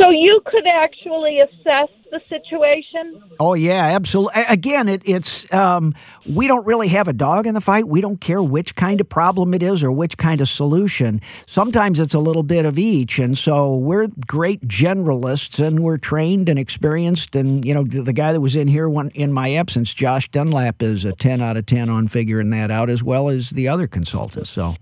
So 0.01 0.11
you 0.11 0.41
could 0.47 0.67
actually 0.67 1.41
assess 1.41 1.89
the 2.11 2.21
situation. 2.29 3.23
Oh 3.41 3.55
yeah, 3.55 3.87
absolutely. 3.87 4.43
Again, 4.49 4.89
it, 4.89 5.03
it's 5.05 5.53
um, 5.53 5.95
we 6.29 6.47
don't 6.47 6.67
really 6.67 6.89
have 6.89 7.09
a 7.09 7.13
dog 7.13 7.47
in 7.47 7.55
the 7.55 7.61
fight. 7.61 7.89
We 7.89 8.01
don't 8.01 8.21
care 8.21 8.43
which 8.43 8.75
kind 8.75 9.01
of 9.01 9.09
problem 9.09 9.55
it 9.55 9.63
is 9.63 9.83
or 9.83 9.93
which 9.93 10.17
kind 10.17 10.41
of 10.41 10.49
solution. 10.49 11.21
Sometimes 11.47 12.01
it's 12.01 12.15
a 12.15 12.19
little 12.19 12.43
bit 12.43 12.65
of 12.65 12.79
each, 12.79 13.19
and 13.19 13.37
so 13.37 13.77
we're 13.77 14.09
great 14.27 14.67
generalists, 14.67 15.65
and 15.65 15.81
we're 15.81 15.99
trained 15.99 16.49
and 16.49 16.59
experienced. 16.59 17.37
And 17.37 17.65
you 17.65 17.75
know, 17.75 17.85
the 17.85 18.13
guy 18.13 18.33
that 18.33 18.41
was 18.41 18.57
in 18.57 18.69
here 18.69 18.89
one, 18.89 19.11
in 19.11 19.33
my 19.33 19.55
absence, 19.55 19.93
Josh 19.95 20.29
Dunlap, 20.31 20.83
is 20.83 21.05
a 21.05 21.13
ten 21.13 21.41
out 21.41 21.57
of 21.57 21.67
ten 21.67 21.89
on 21.91 22.09
figuring 22.09 22.51
that 22.51 22.71
out, 22.71 22.91
as 22.91 23.03
well 23.03 23.29
as 23.29 23.51
the 23.51 23.69
other 23.69 23.87
consultants. 23.87 24.51
So. 24.51 24.77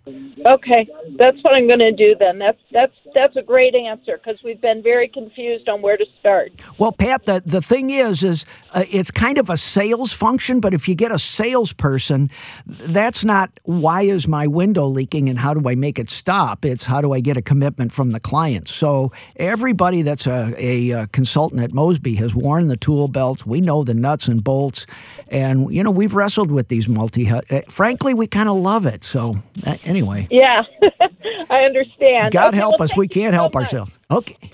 Okay, 0.46 0.86
that's 1.18 1.38
what 1.42 1.56
I'm 1.56 1.66
going 1.66 1.80
to 1.80 1.92
do 1.92 2.14
then. 2.20 2.38
That's 2.38 2.60
that's 2.70 2.92
that's 3.14 3.34
a 3.34 3.42
great 3.42 3.74
answer 3.74 4.16
because 4.16 4.40
we've 4.44 4.60
been 4.60 4.80
very 4.80 5.08
confused 5.08 5.68
on 5.68 5.82
where 5.82 5.96
to 5.96 6.04
start. 6.20 6.52
Well, 6.78 6.92
Pat, 6.92 7.15
the 7.24 7.42
the 7.44 7.62
thing 7.62 7.90
is, 7.90 8.22
is 8.22 8.44
uh, 8.72 8.84
it's 8.90 9.10
kind 9.10 9.38
of 9.38 9.48
a 9.48 9.56
sales 9.56 10.12
function. 10.12 10.60
But 10.60 10.74
if 10.74 10.88
you 10.88 10.94
get 10.94 11.10
a 11.10 11.18
salesperson, 11.18 12.30
that's 12.66 13.24
not 13.24 13.50
why 13.64 14.02
is 14.02 14.28
my 14.28 14.46
window 14.46 14.86
leaking 14.86 15.28
and 15.28 15.38
how 15.38 15.54
do 15.54 15.68
I 15.68 15.74
make 15.74 15.98
it 15.98 16.10
stop. 16.10 16.64
It's 16.64 16.84
how 16.84 17.00
do 17.00 17.12
I 17.12 17.20
get 17.20 17.36
a 17.36 17.42
commitment 17.42 17.92
from 17.92 18.10
the 18.10 18.20
client. 18.20 18.68
So 18.68 19.12
everybody 19.36 20.02
that's 20.02 20.26
a, 20.26 20.54
a, 20.58 20.90
a 20.90 21.06
consultant 21.08 21.62
at 21.62 21.72
Mosby 21.72 22.16
has 22.16 22.34
worn 22.34 22.68
the 22.68 22.76
tool 22.76 23.08
belts. 23.08 23.46
We 23.46 23.60
know 23.60 23.82
the 23.82 23.94
nuts 23.94 24.28
and 24.28 24.44
bolts, 24.44 24.86
and 25.28 25.72
you 25.72 25.82
know 25.82 25.90
we've 25.90 26.14
wrestled 26.14 26.50
with 26.50 26.68
these 26.68 26.88
multi. 26.88 27.30
Uh, 27.30 27.40
frankly, 27.68 28.14
we 28.14 28.26
kind 28.26 28.48
of 28.48 28.56
love 28.56 28.84
it. 28.86 29.04
So 29.04 29.42
uh, 29.66 29.76
anyway. 29.84 30.28
Yeah, 30.30 30.62
I 31.50 31.60
understand. 31.62 32.32
God 32.32 32.48
okay, 32.48 32.56
help 32.58 32.74
well, 32.78 32.84
us. 32.84 32.96
We 32.96 33.08
can't 33.08 33.34
help 33.34 33.54
so 33.54 33.60
ourselves. 33.60 33.92
Okay. 34.10 34.50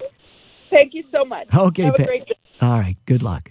Thank 0.71 0.95
you 0.95 1.05
so 1.13 1.25
much. 1.27 1.49
Okay, 1.55 1.83
Have 1.83 1.95
All 2.63 2.79
right. 2.79 2.97
Good 3.07 3.25
luck. 3.25 3.51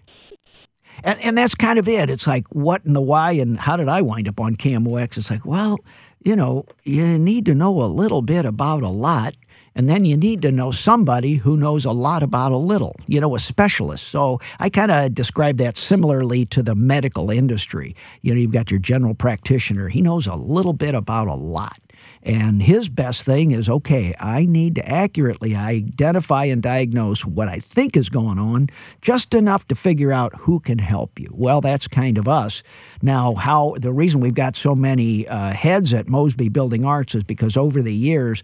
And, 1.03 1.19
and 1.19 1.37
that's 1.37 1.53
kind 1.53 1.77
of 1.77 1.87
it. 1.87 2.09
It's 2.09 2.27
like, 2.27 2.47
what 2.49 2.85
and 2.85 2.95
the 2.95 3.01
why, 3.01 3.33
and 3.33 3.59
how 3.59 3.75
did 3.75 3.89
I 3.89 4.01
wind 4.01 4.27
up 4.29 4.39
on 4.39 4.55
KMOX? 4.55 5.17
It's 5.17 5.29
like, 5.29 5.45
well, 5.45 5.77
you 6.23 6.35
know, 6.35 6.65
you 6.83 7.17
need 7.17 7.45
to 7.47 7.53
know 7.53 7.81
a 7.81 7.85
little 7.85 8.21
bit 8.21 8.45
about 8.45 8.83
a 8.83 8.89
lot, 8.89 9.35
and 9.75 9.89
then 9.89 10.05
you 10.05 10.15
need 10.15 10.41
to 10.43 10.51
know 10.51 10.71
somebody 10.71 11.35
who 11.35 11.57
knows 11.57 11.83
a 11.85 11.91
lot 11.91 12.23
about 12.23 12.51
a 12.51 12.57
little, 12.57 12.95
you 13.07 13.19
know, 13.19 13.35
a 13.35 13.39
specialist. 13.39 14.09
So 14.09 14.39
I 14.59 14.69
kind 14.69 14.91
of 14.91 15.13
describe 15.13 15.57
that 15.57 15.75
similarly 15.75 16.45
to 16.47 16.61
the 16.63 16.75
medical 16.75 17.31
industry. 17.31 17.95
You 18.21 18.33
know, 18.33 18.39
you've 18.39 18.51
got 18.51 18.71
your 18.71 18.79
general 18.79 19.15
practitioner, 19.15 19.89
he 19.89 20.01
knows 20.01 20.27
a 20.27 20.35
little 20.35 20.73
bit 20.73 20.95
about 20.95 21.27
a 21.27 21.35
lot. 21.35 21.79
And 22.23 22.61
his 22.61 22.89
best 22.89 23.23
thing 23.23 23.51
is 23.51 23.67
okay, 23.67 24.13
I 24.19 24.45
need 24.45 24.75
to 24.75 24.87
accurately 24.87 25.55
identify 25.55 26.45
and 26.45 26.61
diagnose 26.61 27.25
what 27.25 27.47
I 27.47 27.59
think 27.59 27.97
is 27.97 28.09
going 28.09 28.37
on, 28.37 28.69
just 29.01 29.33
enough 29.33 29.67
to 29.69 29.75
figure 29.75 30.11
out 30.11 30.33
who 30.39 30.59
can 30.59 30.77
help 30.77 31.19
you. 31.19 31.29
Well, 31.31 31.61
that's 31.61 31.87
kind 31.87 32.17
of 32.17 32.27
us. 32.27 32.63
Now, 33.01 33.33
how 33.35 33.75
the 33.79 33.91
reason 33.91 34.19
we've 34.19 34.33
got 34.33 34.55
so 34.55 34.75
many 34.75 35.27
uh, 35.27 35.53
heads 35.53 35.93
at 35.93 36.07
Mosby 36.07 36.49
Building 36.49 36.85
Arts 36.85 37.15
is 37.15 37.23
because 37.23 37.57
over 37.57 37.81
the 37.81 37.93
years, 37.93 38.43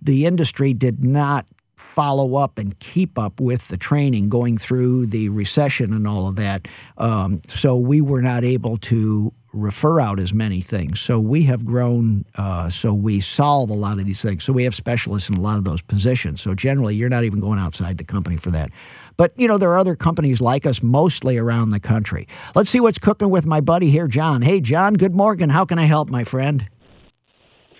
the 0.00 0.24
industry 0.26 0.72
did 0.72 1.04
not 1.04 1.46
follow 1.94 2.34
up 2.34 2.58
and 2.58 2.78
keep 2.80 3.18
up 3.18 3.40
with 3.40 3.68
the 3.68 3.76
training 3.76 4.28
going 4.28 4.58
through 4.58 5.06
the 5.06 5.28
recession 5.28 5.92
and 5.92 6.08
all 6.08 6.26
of 6.26 6.36
that. 6.36 6.66
Um, 6.98 7.40
so 7.46 7.76
we 7.76 8.00
were 8.00 8.22
not 8.22 8.42
able 8.42 8.78
to 8.78 9.32
refer 9.54 10.00
out 10.00 10.18
as 10.18 10.34
many 10.34 10.60
things. 10.60 11.00
So 11.00 11.18
we 11.20 11.44
have 11.44 11.64
grown, 11.64 12.24
uh, 12.34 12.68
so 12.70 12.92
we 12.92 13.20
solve 13.20 13.70
a 13.70 13.74
lot 13.74 13.98
of 13.98 14.06
these 14.06 14.20
things. 14.20 14.44
So 14.44 14.52
we 14.52 14.64
have 14.64 14.74
specialists 14.74 15.28
in 15.28 15.36
a 15.36 15.40
lot 15.40 15.58
of 15.58 15.64
those 15.64 15.80
positions. 15.80 16.40
So 16.40 16.54
generally, 16.54 16.96
you're 16.96 17.08
not 17.08 17.24
even 17.24 17.40
going 17.40 17.58
outside 17.58 17.98
the 17.98 18.04
company 18.04 18.36
for 18.36 18.50
that. 18.50 18.70
But, 19.16 19.32
you 19.36 19.46
know, 19.46 19.58
there 19.58 19.70
are 19.70 19.78
other 19.78 19.94
companies 19.94 20.40
like 20.40 20.66
us 20.66 20.82
mostly 20.82 21.38
around 21.38 21.68
the 21.68 21.80
country. 21.80 22.26
Let's 22.54 22.68
see 22.68 22.80
what's 22.80 22.98
cooking 22.98 23.30
with 23.30 23.46
my 23.46 23.60
buddy 23.60 23.90
here, 23.90 24.08
John. 24.08 24.42
Hey, 24.42 24.60
John, 24.60 24.94
good 24.94 25.14
morning. 25.14 25.50
How 25.50 25.64
can 25.64 25.78
I 25.78 25.84
help, 25.84 26.10
my 26.10 26.24
friend? 26.24 26.68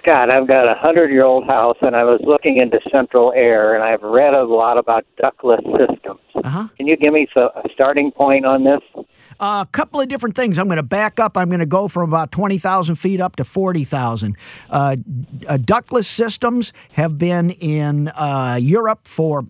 Scott, 0.07 0.35
I've 0.35 0.47
got 0.47 0.69
a 0.69 0.75
hundred 0.75 1.11
year 1.11 1.25
old 1.25 1.47
house 1.47 1.79
and 1.81 1.97
I 1.97 2.05
was 2.05 2.21
looking 2.25 2.59
into 2.61 2.79
central 2.93 3.33
air 3.35 3.75
and 3.75 3.83
I've 3.83 4.03
read 4.03 4.35
a 4.35 4.45
lot 4.45 4.77
about 4.77 5.07
ductless 5.17 5.63
systems. 5.65 6.21
Uh-huh. 6.35 6.69
Can 6.77 6.87
you 6.87 6.97
give 6.97 7.15
me 7.15 7.27
a 7.35 7.69
starting 7.73 8.13
point 8.13 8.45
on 8.45 8.65
this? 8.65 9.07
A 9.41 9.67
couple 9.73 10.01
of 10.01 10.09
different 10.09 10.37
things. 10.37 10.59
I'm 10.59 10.67
going 10.67 10.77
to 10.77 10.83
back 10.83 11.19
up. 11.19 11.37
I'm 11.37 11.49
going 11.49 11.61
to 11.61 11.67
go 11.67 11.89
from 11.89 12.09
about 12.09 12.33
20,000 12.33 12.95
feet 12.97 13.21
up 13.21 13.37
to 13.37 13.45
40,000. 13.45 14.37
Uh, 14.71 14.97
uh, 15.47 15.57
ductless 15.57 16.09
systems 16.09 16.73
have 16.93 17.19
been 17.19 17.51
in 17.51 18.09
uh, 18.09 18.59
Europe 18.61 19.07
for 19.07 19.45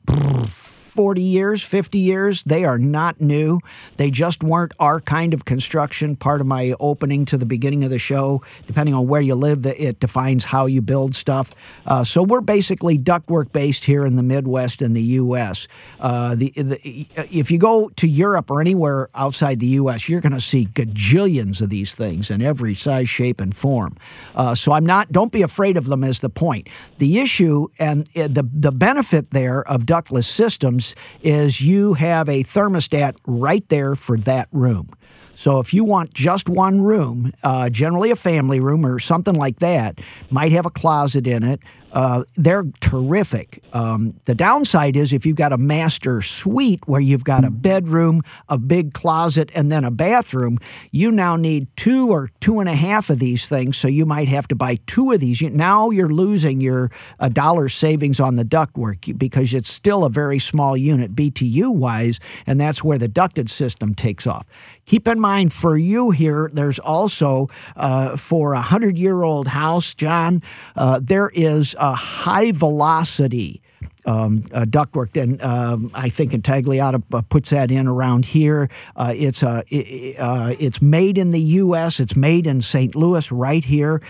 40 0.94 1.20
years, 1.20 1.60
50 1.60 1.98
years. 1.98 2.44
They 2.44 2.64
are 2.64 2.78
not 2.78 3.20
new. 3.20 3.58
They 3.96 4.12
just 4.12 4.44
weren't 4.44 4.70
our 4.78 5.00
kind 5.00 5.34
of 5.34 5.44
construction. 5.44 6.14
Part 6.14 6.40
of 6.40 6.46
my 6.46 6.74
opening 6.78 7.24
to 7.26 7.36
the 7.36 7.44
beginning 7.44 7.82
of 7.82 7.90
the 7.90 7.98
show, 7.98 8.42
depending 8.68 8.94
on 8.94 9.08
where 9.08 9.20
you 9.20 9.34
live, 9.34 9.66
it 9.66 9.98
defines 9.98 10.44
how 10.44 10.66
you 10.66 10.80
build 10.80 11.16
stuff. 11.16 11.50
Uh, 11.84 12.04
so 12.04 12.22
we're 12.22 12.40
basically 12.40 12.96
ductwork 12.96 13.50
based 13.52 13.84
here 13.84 14.06
in 14.06 14.14
the 14.14 14.22
Midwest 14.22 14.82
and 14.82 14.94
the 14.94 15.02
U.S. 15.02 15.66
Uh, 15.98 16.36
the, 16.36 16.50
the, 16.50 17.06
if 17.28 17.50
you 17.50 17.58
go 17.58 17.88
to 17.96 18.06
Europe 18.06 18.48
or 18.48 18.60
anywhere 18.60 19.08
outside 19.16 19.58
the 19.58 19.66
U.S., 19.82 20.08
you're 20.08 20.20
going 20.20 20.32
to 20.32 20.40
see 20.40 20.66
gajillions 20.66 21.60
of 21.60 21.70
these 21.70 21.92
things 21.92 22.30
in 22.30 22.40
every 22.40 22.76
size, 22.76 23.08
shape, 23.08 23.40
and 23.40 23.56
form. 23.56 23.96
Uh, 24.36 24.54
so 24.54 24.70
I'm 24.70 24.86
not. 24.86 25.10
Don't 25.10 25.32
be 25.32 25.42
afraid 25.42 25.76
of 25.76 25.86
them. 25.86 26.04
Is 26.04 26.20
the 26.20 26.28
point? 26.28 26.68
The 26.98 27.18
issue 27.18 27.66
and 27.80 28.08
uh, 28.16 28.28
the 28.28 28.48
the 28.52 28.70
benefit 28.70 29.30
there 29.30 29.66
of 29.66 29.86
ductless 29.86 30.28
systems 30.28 30.83
is 31.22 31.60
you 31.60 31.94
have 31.94 32.28
a 32.28 32.42
thermostat 32.44 33.16
right 33.26 33.66
there 33.68 33.94
for 33.94 34.18
that 34.18 34.48
room. 34.52 34.90
So 35.36 35.58
if 35.60 35.74
you 35.74 35.84
want 35.84 36.14
just 36.14 36.48
one 36.48 36.80
room, 36.80 37.32
uh, 37.42 37.68
generally 37.68 38.10
a 38.10 38.16
family 38.16 38.60
room 38.60 38.86
or 38.86 38.98
something 38.98 39.34
like 39.34 39.58
that, 39.58 39.98
might 40.30 40.52
have 40.52 40.66
a 40.66 40.70
closet 40.70 41.26
in 41.26 41.42
it. 41.42 41.60
Uh, 41.94 42.24
they're 42.34 42.64
terrific. 42.80 43.62
Um, 43.72 44.14
the 44.24 44.34
downside 44.34 44.96
is 44.96 45.12
if 45.12 45.24
you've 45.24 45.36
got 45.36 45.52
a 45.52 45.56
master 45.56 46.22
suite 46.22 46.80
where 46.86 47.00
you've 47.00 47.22
got 47.22 47.44
a 47.44 47.50
bedroom, 47.50 48.22
a 48.48 48.58
big 48.58 48.92
closet, 48.92 49.50
and 49.54 49.70
then 49.70 49.84
a 49.84 49.92
bathroom, 49.92 50.58
you 50.90 51.12
now 51.12 51.36
need 51.36 51.68
two 51.76 52.10
or 52.10 52.30
two 52.40 52.58
and 52.58 52.68
a 52.68 52.74
half 52.74 53.10
of 53.10 53.20
these 53.20 53.48
things. 53.48 53.76
So 53.76 53.86
you 53.86 54.04
might 54.04 54.26
have 54.26 54.48
to 54.48 54.56
buy 54.56 54.80
two 54.86 55.12
of 55.12 55.20
these. 55.20 55.40
Now 55.40 55.90
you're 55.90 56.08
losing 56.08 56.60
your 56.60 56.90
a 57.20 57.30
dollar 57.30 57.68
savings 57.68 58.18
on 58.18 58.34
the 58.34 58.44
ductwork 58.44 59.16
because 59.16 59.54
it's 59.54 59.70
still 59.70 60.04
a 60.04 60.10
very 60.10 60.40
small 60.40 60.76
unit 60.76 61.14
BTU 61.14 61.72
wise, 61.72 62.18
and 62.44 62.58
that's 62.58 62.82
where 62.82 62.98
the 62.98 63.08
ducted 63.08 63.48
system 63.48 63.94
takes 63.94 64.26
off. 64.26 64.46
Keep 64.86 65.08
in 65.08 65.18
mind 65.18 65.52
for 65.52 65.78
you 65.78 66.10
here, 66.10 66.50
there's 66.52 66.78
also 66.78 67.48
uh, 67.76 68.16
for 68.16 68.52
a 68.52 68.60
hundred 68.60 68.98
year 68.98 69.22
old 69.22 69.48
house, 69.48 69.94
John, 69.94 70.42
uh, 70.76 71.00
there 71.02 71.30
is 71.32 71.74
a 71.84 71.94
high 71.94 72.52
velocity. 72.52 73.60
Um, 74.06 74.44
uh, 74.52 74.66
ductwork. 74.66 75.18
And 75.18 75.40
um, 75.40 75.90
I 75.94 76.10
think 76.10 76.32
Intagliata 76.32 77.02
uh, 77.10 77.22
puts 77.22 77.48
that 77.50 77.70
in 77.70 77.86
around 77.86 78.26
here. 78.26 78.68
Uh, 78.94 79.14
it's 79.16 79.42
uh, 79.42 79.62
it, 79.68 80.18
uh, 80.18 80.54
it's 80.58 80.82
made 80.82 81.16
in 81.16 81.30
the 81.30 81.40
U.S. 81.40 82.00
It's 82.00 82.14
made 82.14 82.46
in 82.46 82.60
St. 82.60 82.94
Louis 82.94 83.32
right 83.32 83.64
here, 83.64 84.02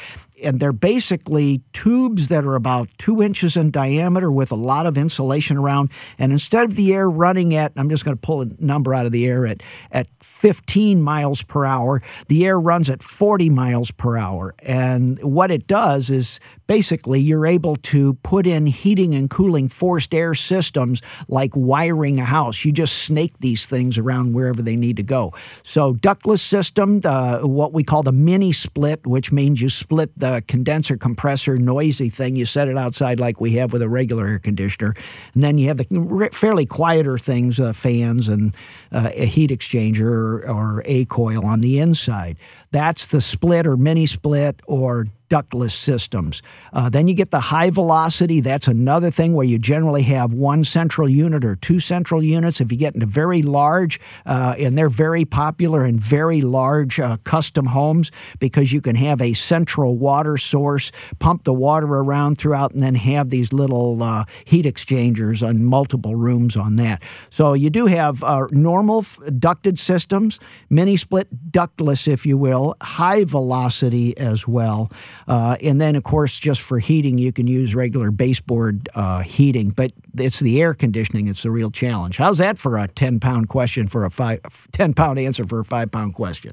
and 0.45 0.61
they're 0.61 0.73
basically 0.73 1.63
tubes 1.73 2.29
that 2.29 2.45
are 2.45 2.55
about 2.55 2.89
two 2.99 3.23
inches 3.23 3.57
in 3.57 3.71
diameter 3.71 4.31
with 4.31 4.53
a 4.53 4.57
lot 4.57 4.87
of 4.87 4.97
insulation 4.97 5.57
around. 5.57 5.91
And 6.19 6.33
instead 6.33 6.65
of 6.65 6.77
the 6.77 6.93
air 6.93 7.09
running 7.09 7.55
at, 7.55 7.73
I'm 7.77 7.89
just 7.89 8.05
going 8.05 8.17
to 8.17 8.21
pull 8.21 8.43
a 8.43 8.47
number 8.59 8.95
out 8.95 9.07
of 9.07 9.13
the 9.13 9.27
air 9.27 9.47
at, 9.47 9.63
at 9.91 10.07
15 10.21 11.01
miles 11.01 11.43
per 11.43 11.65
hour, 11.65 12.03
the 12.29 12.45
air 12.45 12.61
runs 12.61 12.91
at 12.91 13.03
40 13.03 13.51
miles 13.51 13.91
per 13.91 14.17
hour. 14.17 14.55
And 14.61 15.23
what 15.23 15.51
it 15.51 15.67
does 15.67 16.11
is 16.11 16.39
basically 16.67 17.21
you're 17.21 17.47
able 17.47 17.77
to 17.77 18.15
put 18.23 18.47
in 18.47 18.67
heating 18.67 19.15
and 19.15 19.29
cooling 19.29 19.69
forced 19.69 20.15
air 20.15 20.35
systems 20.35 21.03
like 21.29 21.53
wiring 21.55 22.19
a 22.19 22.25
house. 22.25 22.65
You 22.65 22.73
just 22.73 22.97
snake 22.97 23.35
these 23.41 23.67
things 23.67 23.99
around 23.99 24.35
wherever 24.35 24.63
they 24.63 24.77
need 24.77 24.97
to 24.97 25.03
go. 25.03 25.33
So, 25.63 25.95
ductless 25.95 26.43
system, 26.43 27.01
uh, 27.05 27.41
what 27.41 27.73
we 27.73 27.85
call 27.85 28.03
the 28.03 28.13
mini 28.13 28.53
split, 28.53 29.07
which 29.07 29.33
means 29.33 29.61
you 29.61 29.71
split 29.71 30.11
the 30.19 30.34
condenser 30.41 30.97
compressor 30.97 31.59
noisy 31.59 32.09
thing, 32.09 32.37
you 32.37 32.47
set 32.47 32.69
it 32.69 32.77
outside 32.77 33.21
like 33.21 33.41
we 33.41 33.53
have 33.53 33.73
with 33.73 33.83
a 33.83 33.89
regular 33.89 34.27
air 34.27 34.39
conditioner. 34.39 34.95
And 35.35 35.43
then 35.43 35.59
you 35.59 35.69
have 35.69 35.79
the 35.79 36.29
fairly 36.33 36.67
quieter 36.67 37.19
things, 37.19 37.61
uh, 37.61 37.73
fans 37.73 38.29
and 38.29 38.55
uh, 38.93 39.11
a 39.13 39.27
heat 39.27 39.51
exchanger 39.51 40.03
or, 40.03 40.49
or 40.49 40.83
a 40.85 41.05
coil 41.07 41.45
on 41.45 41.61
the 41.61 41.79
inside. 41.79 42.37
That's 42.71 43.07
the 43.07 43.21
split 43.21 43.67
or 43.67 43.77
mini 43.77 44.07
split 44.07 44.61
or 44.67 45.07
ductless 45.35 45.75
systems. 45.75 46.43
Uh, 46.73 46.89
then 46.89 47.09
you 47.09 47.15
get 47.15 47.33
the 47.33 47.41
high 47.41 47.69
velocity. 47.69 48.39
That's 48.39 48.69
another 48.69 49.11
thing 49.11 49.35
where 49.35 49.45
you 49.45 49.59
generally 49.59 50.05
have 50.05 50.33
one 50.33 50.63
central 50.63 51.09
unit 51.09 51.45
or 51.45 51.57
two 51.57 51.81
central 51.81 52.23
units. 52.23 52.61
If 52.61 52.71
you 52.71 52.79
get 52.79 52.95
into 52.95 53.07
very 53.07 53.43
large, 53.43 53.99
uh, 54.27 54.55
and 54.57 54.79
they're 54.79 54.89
very 54.89 55.25
popular 55.25 55.85
in 55.85 55.99
very 55.99 56.41
large 56.41 57.01
uh, 57.01 57.17
custom 57.25 57.67
homes 57.67 58.13
because 58.39 58.73
you 58.73 58.81
can 58.81 58.95
have 58.95 59.21
a 59.21 59.33
central 59.33 59.99
water 59.99 60.37
source, 60.37 60.93
pump 61.19 61.43
the 61.43 61.53
water 61.53 61.87
around 61.87 62.39
throughout, 62.39 62.71
and 62.71 62.81
then 62.81 62.95
have 62.95 63.31
these 63.31 63.53
little 63.53 64.05
uh, 64.05 64.27
heat 64.45 64.67
exchangers 64.67 65.43
on 65.43 65.65
multiple 65.65 66.15
rooms 66.15 66.57
on 66.57 66.77
that. 66.77 67.03
So 67.31 67.55
you 67.55 67.71
do 67.71 67.87
have 67.87 68.23
uh, 68.23 68.47
normal 68.53 69.05
ducted 69.37 69.81
systems, 69.81 70.39
mini 70.71 70.97
split 70.97 71.51
ductless, 71.51 72.07
if 72.07 72.25
you 72.25 72.39
will, 72.39 72.77
high 72.81 73.25
velocity 73.25 74.17
as 74.17 74.47
well. 74.47 74.93
Uh, 75.27 75.57
and 75.63 75.81
then, 75.81 75.97
of 75.97 76.05
course, 76.05 76.39
just 76.39 76.61
for 76.61 76.79
heating, 76.79 77.19
you 77.19 77.33
can 77.33 77.47
use 77.47 77.75
regular 77.75 78.11
baseboard 78.11 78.89
uh, 78.95 79.21
heating, 79.21 79.71
but 79.71 79.93
it's 80.19 80.41
the 80.41 80.61
air 80.61 80.75
conditioning 80.75 81.27
that's 81.27 81.43
the 81.43 81.51
real 81.51 81.71
challenge. 81.71 82.19
How's 82.19 82.39
that 82.39 82.59
for 82.59 82.79
a 82.79 82.89
10 82.89 83.21
pound 83.21 83.49
question 83.49 83.87
for 83.87 84.05
a 84.05 84.11
five, 84.11 84.41
10 84.73 84.95
pound 84.95 85.19
answer 85.19 85.45
for 85.45 85.61
a 85.61 85.65
five 85.65 85.91
pound 85.91 86.15
question? 86.15 86.53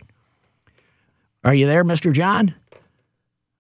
Are 1.44 1.54
you 1.54 1.66
there, 1.66 1.84
Mr. 1.84 2.14
John? 2.14 2.56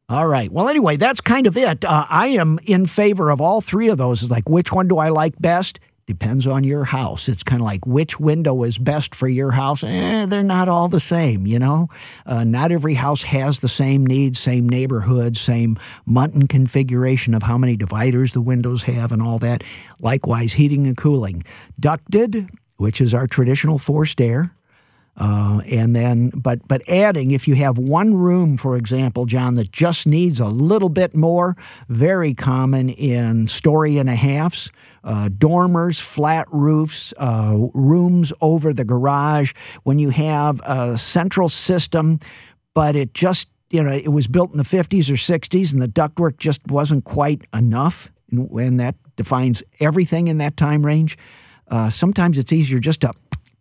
All 0.08 0.28
right. 0.28 0.52
Well, 0.52 0.68
anyway, 0.68 0.98
that's 0.98 1.22
kind 1.22 1.48
of 1.48 1.56
it. 1.56 1.86
Uh, 1.86 2.06
I 2.10 2.28
am 2.28 2.60
in 2.66 2.86
favor 2.86 3.30
of 3.30 3.40
all 3.40 3.62
three 3.62 3.88
of 3.88 3.98
those. 3.98 4.22
It's 4.22 4.32
like, 4.32 4.50
which 4.50 4.72
one 4.72 4.88
do 4.88 4.98
I 4.98 5.10
like 5.10 5.40
best? 5.40 5.80
Depends 6.12 6.46
on 6.46 6.66
your 6.66 6.84
house. 6.84 7.30
It's 7.30 7.42
kind 7.42 7.62
of 7.62 7.66
like 7.66 7.88
which 7.88 8.20
window 8.20 8.64
is 8.64 8.78
best 8.78 9.16
for 9.16 9.30
your 9.30 9.52
house. 9.52 9.82
Eh, 9.82 10.26
they're 10.26 10.44
not 10.44 10.68
all 10.68 10.90
the 10.90 11.00
same, 11.00 11.48
you 11.48 11.58
know? 11.58 11.88
Uh, 12.26 12.44
not 12.44 12.70
every 12.70 12.96
house 12.96 13.24
has 13.24 13.62
the 13.62 13.70
same 13.70 14.06
needs, 14.06 14.38
same 14.38 14.68
neighborhood, 14.68 15.38
same 15.38 15.80
Muntin 16.06 16.50
configuration 16.50 17.34
of 17.34 17.44
how 17.44 17.58
many 17.58 17.78
dividers 17.78 18.34
the 18.34 18.42
windows 18.42 18.84
have 18.84 19.14
and 19.14 19.22
all 19.22 19.40
that. 19.40 19.64
Likewise, 20.02 20.52
heating 20.52 20.86
and 20.86 20.98
cooling. 20.98 21.46
Ducted, 21.80 22.50
which 22.76 23.00
is 23.00 23.14
our 23.14 23.26
traditional 23.26 23.78
forced 23.78 24.20
air. 24.20 24.54
Uh, 25.16 25.62
and 25.66 25.96
then, 25.96 26.30
but 26.36 26.68
but 26.68 26.82
adding, 26.90 27.32
if 27.32 27.48
you 27.48 27.56
have 27.56 27.78
one 27.78 28.16
room, 28.16 28.58
for 28.58 28.76
example, 28.76 29.26
John, 29.26 29.56
that 29.56 29.72
just 29.72 30.06
needs 30.06 30.42
a 30.42 30.48
little 30.48 30.90
bit 30.90 31.16
more, 31.16 31.56
very 31.88 32.34
common 32.34 32.90
in 32.90 33.48
story 33.48 33.98
and 33.98 34.10
a 34.10 34.16
halves, 34.16 34.70
uh, 35.04 35.30
dormers, 35.38 36.00
flat 36.00 36.48
roofs, 36.52 37.14
uh, 37.18 37.58
rooms 37.74 38.32
over 38.42 38.74
the 38.74 38.84
garage. 38.84 39.54
When 39.84 40.00
you 40.00 40.10
have 40.10 40.62
a 40.62 40.98
central 40.98 41.50
system, 41.50 42.20
but 42.74 42.96
it 42.96 43.14
just 43.14 43.50
you 43.70 43.84
know 43.84 43.92
it 43.92 44.10
was 44.10 44.28
built 44.28 44.52
in 44.52 44.58
the 44.58 44.64
50s 44.64 45.10
or 45.10 45.14
60s, 45.14 45.74
and 45.74 45.82
the 45.82 45.88
ductwork 45.88 46.38
just 46.38 46.62
wasn't 46.68 47.04
quite 47.04 47.42
enough, 47.54 48.12
and 48.32 48.80
that 48.80 48.96
defines 49.16 49.64
everything 49.80 50.28
in 50.28 50.38
that 50.40 50.58
time 50.58 50.86
range. 50.86 51.18
Uh, 51.68 51.90
sometimes 51.90 52.38
it's 52.38 52.52
easier 52.52 52.80
just 52.80 53.02
to 53.02 53.14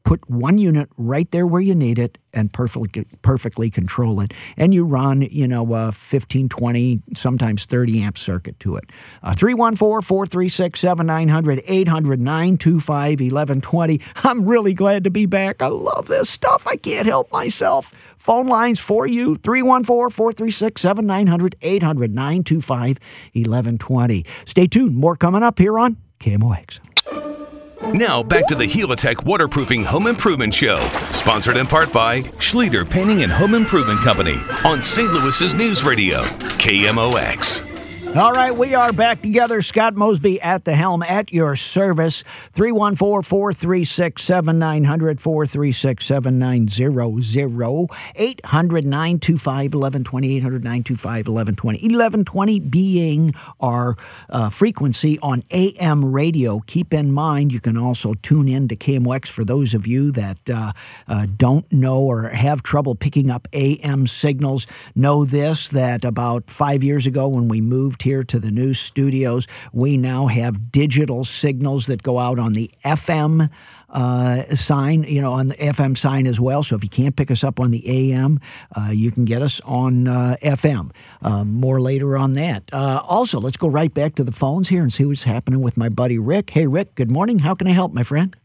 put 0.04 0.28
one 0.28 0.58
unit 0.58 0.88
right 0.96 1.30
there 1.30 1.46
where 1.46 1.60
you 1.60 1.74
need 1.74 1.98
it 1.98 2.18
and 2.32 2.52
perfectly 2.52 3.06
perfectly 3.22 3.70
control 3.70 4.20
it. 4.20 4.32
And 4.56 4.72
you 4.72 4.84
run, 4.84 5.22
you 5.22 5.46
know, 5.46 5.74
a 5.74 5.92
15, 5.92 6.48
20, 6.48 7.02
sometimes 7.14 7.64
30 7.64 8.02
amp 8.02 8.18
circuit 8.18 8.58
to 8.60 8.76
it. 8.76 8.84
Uh, 9.22 9.34
314 9.34 10.02
436 10.02 10.80
7900 10.80 11.62
800 11.66 12.20
925 12.20 13.20
1120. 13.20 14.00
I'm 14.24 14.44
really 14.44 14.74
glad 14.74 15.04
to 15.04 15.10
be 15.10 15.26
back. 15.26 15.62
I 15.62 15.68
love 15.68 16.08
this 16.08 16.30
stuff. 16.30 16.66
I 16.66 16.76
can't 16.76 17.06
help 17.06 17.30
myself. 17.32 17.92
Phone 18.18 18.46
lines 18.46 18.78
for 18.78 19.06
you 19.06 19.36
314 19.36 20.10
436 20.10 20.80
7900 20.80 21.56
800 21.62 22.14
925 22.14 22.98
1120. 23.32 24.24
Stay 24.44 24.66
tuned. 24.66 24.96
More 24.96 25.16
coming 25.16 25.42
up 25.42 25.58
here 25.58 25.78
on 25.78 25.96
KMOX. 26.20 26.89
Now 27.82 28.22
back 28.22 28.46
to 28.48 28.54
the 28.54 28.66
Helitech 28.66 29.24
Waterproofing 29.24 29.84
Home 29.84 30.06
Improvement 30.06 30.54
Show, 30.54 30.76
sponsored 31.12 31.56
in 31.56 31.66
part 31.66 31.90
by 31.92 32.22
Schlueter 32.38 32.88
Painting 32.88 33.22
and 33.22 33.32
Home 33.32 33.54
Improvement 33.54 34.00
Company 34.00 34.36
on 34.66 34.82
St. 34.82 35.10
Louis's 35.10 35.54
News 35.54 35.82
Radio, 35.82 36.22
KMOX. 36.58 37.69
All 38.16 38.32
right, 38.32 38.52
we 38.52 38.74
are 38.74 38.92
back 38.92 39.22
together. 39.22 39.62
Scott 39.62 39.94
Mosby 39.94 40.40
at 40.40 40.64
the 40.64 40.74
helm 40.74 41.04
at 41.04 41.32
your 41.32 41.54
service. 41.54 42.24
314 42.54 43.22
436 43.22 44.20
7900 44.20 45.20
436 45.20 46.04
7900 46.04 47.88
800 48.16 48.84
925 48.84 49.74
1120 49.74 50.36
800 50.36 50.64
925 50.64 51.28
1120. 51.28 51.78
1120 51.78 52.58
being 52.58 53.32
our 53.60 53.94
uh, 54.28 54.50
frequency 54.50 55.16
on 55.20 55.44
AM 55.52 56.04
radio. 56.10 56.58
Keep 56.66 56.92
in 56.92 57.12
mind, 57.12 57.52
you 57.52 57.60
can 57.60 57.76
also 57.76 58.14
tune 58.14 58.48
in 58.48 58.66
to 58.66 58.74
KMOX 58.74 59.28
for 59.28 59.44
those 59.44 59.72
of 59.72 59.86
you 59.86 60.10
that 60.10 60.50
uh, 60.50 60.72
uh, 61.06 61.28
don't 61.36 61.72
know 61.72 62.00
or 62.00 62.30
have 62.30 62.64
trouble 62.64 62.96
picking 62.96 63.30
up 63.30 63.46
AM 63.52 64.08
signals. 64.08 64.66
Know 64.96 65.24
this 65.24 65.68
that 65.68 66.04
about 66.04 66.50
five 66.50 66.82
years 66.82 67.06
ago 67.06 67.28
when 67.28 67.46
we 67.46 67.60
moved 67.60 67.99
here 68.02 68.22
to 68.24 68.38
the 68.38 68.50
new 68.50 68.74
studios. 68.74 69.46
We 69.72 69.96
now 69.96 70.26
have 70.26 70.72
digital 70.72 71.24
signals 71.24 71.86
that 71.86 72.02
go 72.02 72.18
out 72.18 72.38
on 72.38 72.52
the 72.52 72.70
FM. 72.84 73.50
Uh, 73.92 74.44
sign, 74.54 75.02
you 75.02 75.20
know, 75.20 75.32
on 75.32 75.48
the 75.48 75.56
FM 75.56 75.96
sign 75.96 76.28
as 76.28 76.38
well. 76.38 76.62
So 76.62 76.76
if 76.76 76.84
you 76.84 76.88
can't 76.88 77.16
pick 77.16 77.28
us 77.28 77.42
up 77.42 77.58
on 77.58 77.72
the 77.72 78.12
AM, 78.12 78.38
uh, 78.76 78.90
you 78.92 79.10
can 79.10 79.24
get 79.24 79.42
us 79.42 79.60
on 79.64 80.06
uh, 80.06 80.36
FM. 80.42 80.92
Uh, 81.20 81.42
more 81.42 81.80
later 81.80 82.16
on 82.16 82.34
that. 82.34 82.62
Uh, 82.72 83.02
also, 83.04 83.40
let's 83.40 83.56
go 83.56 83.66
right 83.66 83.92
back 83.92 84.14
to 84.14 84.22
the 84.22 84.30
phones 84.30 84.68
here 84.68 84.82
and 84.82 84.92
see 84.92 85.04
what's 85.04 85.24
happening 85.24 85.60
with 85.60 85.76
my 85.76 85.88
buddy 85.88 86.18
Rick. 86.18 86.50
Hey, 86.50 86.68
Rick, 86.68 86.94
good 86.94 87.10
morning. 87.10 87.40
How 87.40 87.56
can 87.56 87.66
I 87.66 87.72
help, 87.72 87.92
my 87.92 88.04
friend? 88.04 88.36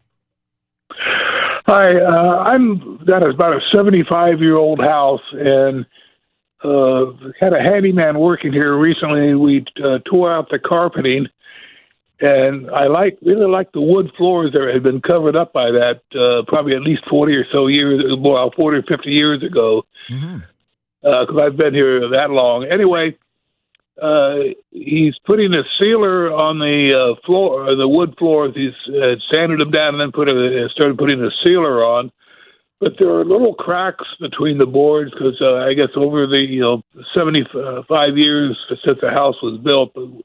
Hi, 1.68 1.96
uh, 1.96 2.44
I'm 2.44 3.00
got 3.08 3.28
about 3.28 3.54
a 3.54 3.60
75 3.74 4.40
year 4.40 4.56
old 4.56 4.80
house, 4.80 5.22
and 5.34 5.84
uh, 6.66 7.32
had 7.40 7.54
a 7.54 7.62
handyman 7.62 8.20
working 8.20 8.52
here 8.52 8.78
recently. 8.78 9.36
We 9.36 9.66
uh, 9.84 10.00
tore 10.10 10.34
out 10.34 10.50
the 10.50 10.60
carpeting, 10.60 11.28
and 12.20 12.70
I 12.72 12.88
like 12.88 13.18
really 13.22 13.48
like 13.48 13.72
the 13.72 13.82
wood 13.82 14.12
floors 14.18 14.54
that 14.54 14.70
had 14.74 14.84
been 14.84 15.02
covered 15.02 15.36
up 15.36 15.54
by 15.54 15.72
that 15.72 16.02
uh, 16.14 16.44
probably 16.48 16.76
at 16.76 16.82
least 16.82 17.04
forty 17.10 17.36
or 17.36 17.46
so 17.52 17.68
years, 17.68 18.04
well, 18.20 18.52
forty 18.56 18.80
or 18.80 18.84
fifty 18.84 19.12
years 19.12 19.44
ago. 19.44 19.84
Because 20.08 20.40
mm-hmm. 21.04 21.38
uh, 21.38 21.46
I've 21.46 21.58
been 21.58 21.74
here 21.74 22.10
that 22.10 22.32
long. 22.32 22.66
Anyway, 22.66 23.16
uh, 24.02 24.40
he's 24.72 25.16
putting 25.26 25.54
a 25.54 25.64
sealer 25.80 26.34
on 26.34 26.60
the 26.60 26.92
uh, 26.94 27.26
floor, 27.26 27.76
the 27.76 27.88
wood 27.88 28.16
floors. 28.18 28.54
He's 28.56 28.74
uh, 28.94 29.16
sanded 29.32 29.60
them 29.60 29.72
down 29.72 29.96
and 29.96 30.02
then 30.02 30.12
put 30.12 30.28
a, 30.28 30.68
started 30.72 30.98
putting 30.98 31.22
a 31.22 31.30
sealer 31.44 31.84
on. 31.84 32.12
But 32.80 32.94
there 33.00 33.10
are 33.10 33.24
little 33.24 33.54
cracks 33.56 34.06
between 34.20 34.58
the 34.58 34.66
boards 34.66 35.12
because 35.12 35.40
uh, 35.42 35.56
I 35.56 35.74
guess 35.74 35.90
over 35.96 36.28
the 36.28 36.40
you 36.40 36.62
know 36.62 36.84
75 37.14 38.18
years 38.18 38.58
since 38.84 39.00
the 39.02 39.10
house 39.10 39.42
was 39.42 39.60
built, 39.64 39.94
the 39.94 40.22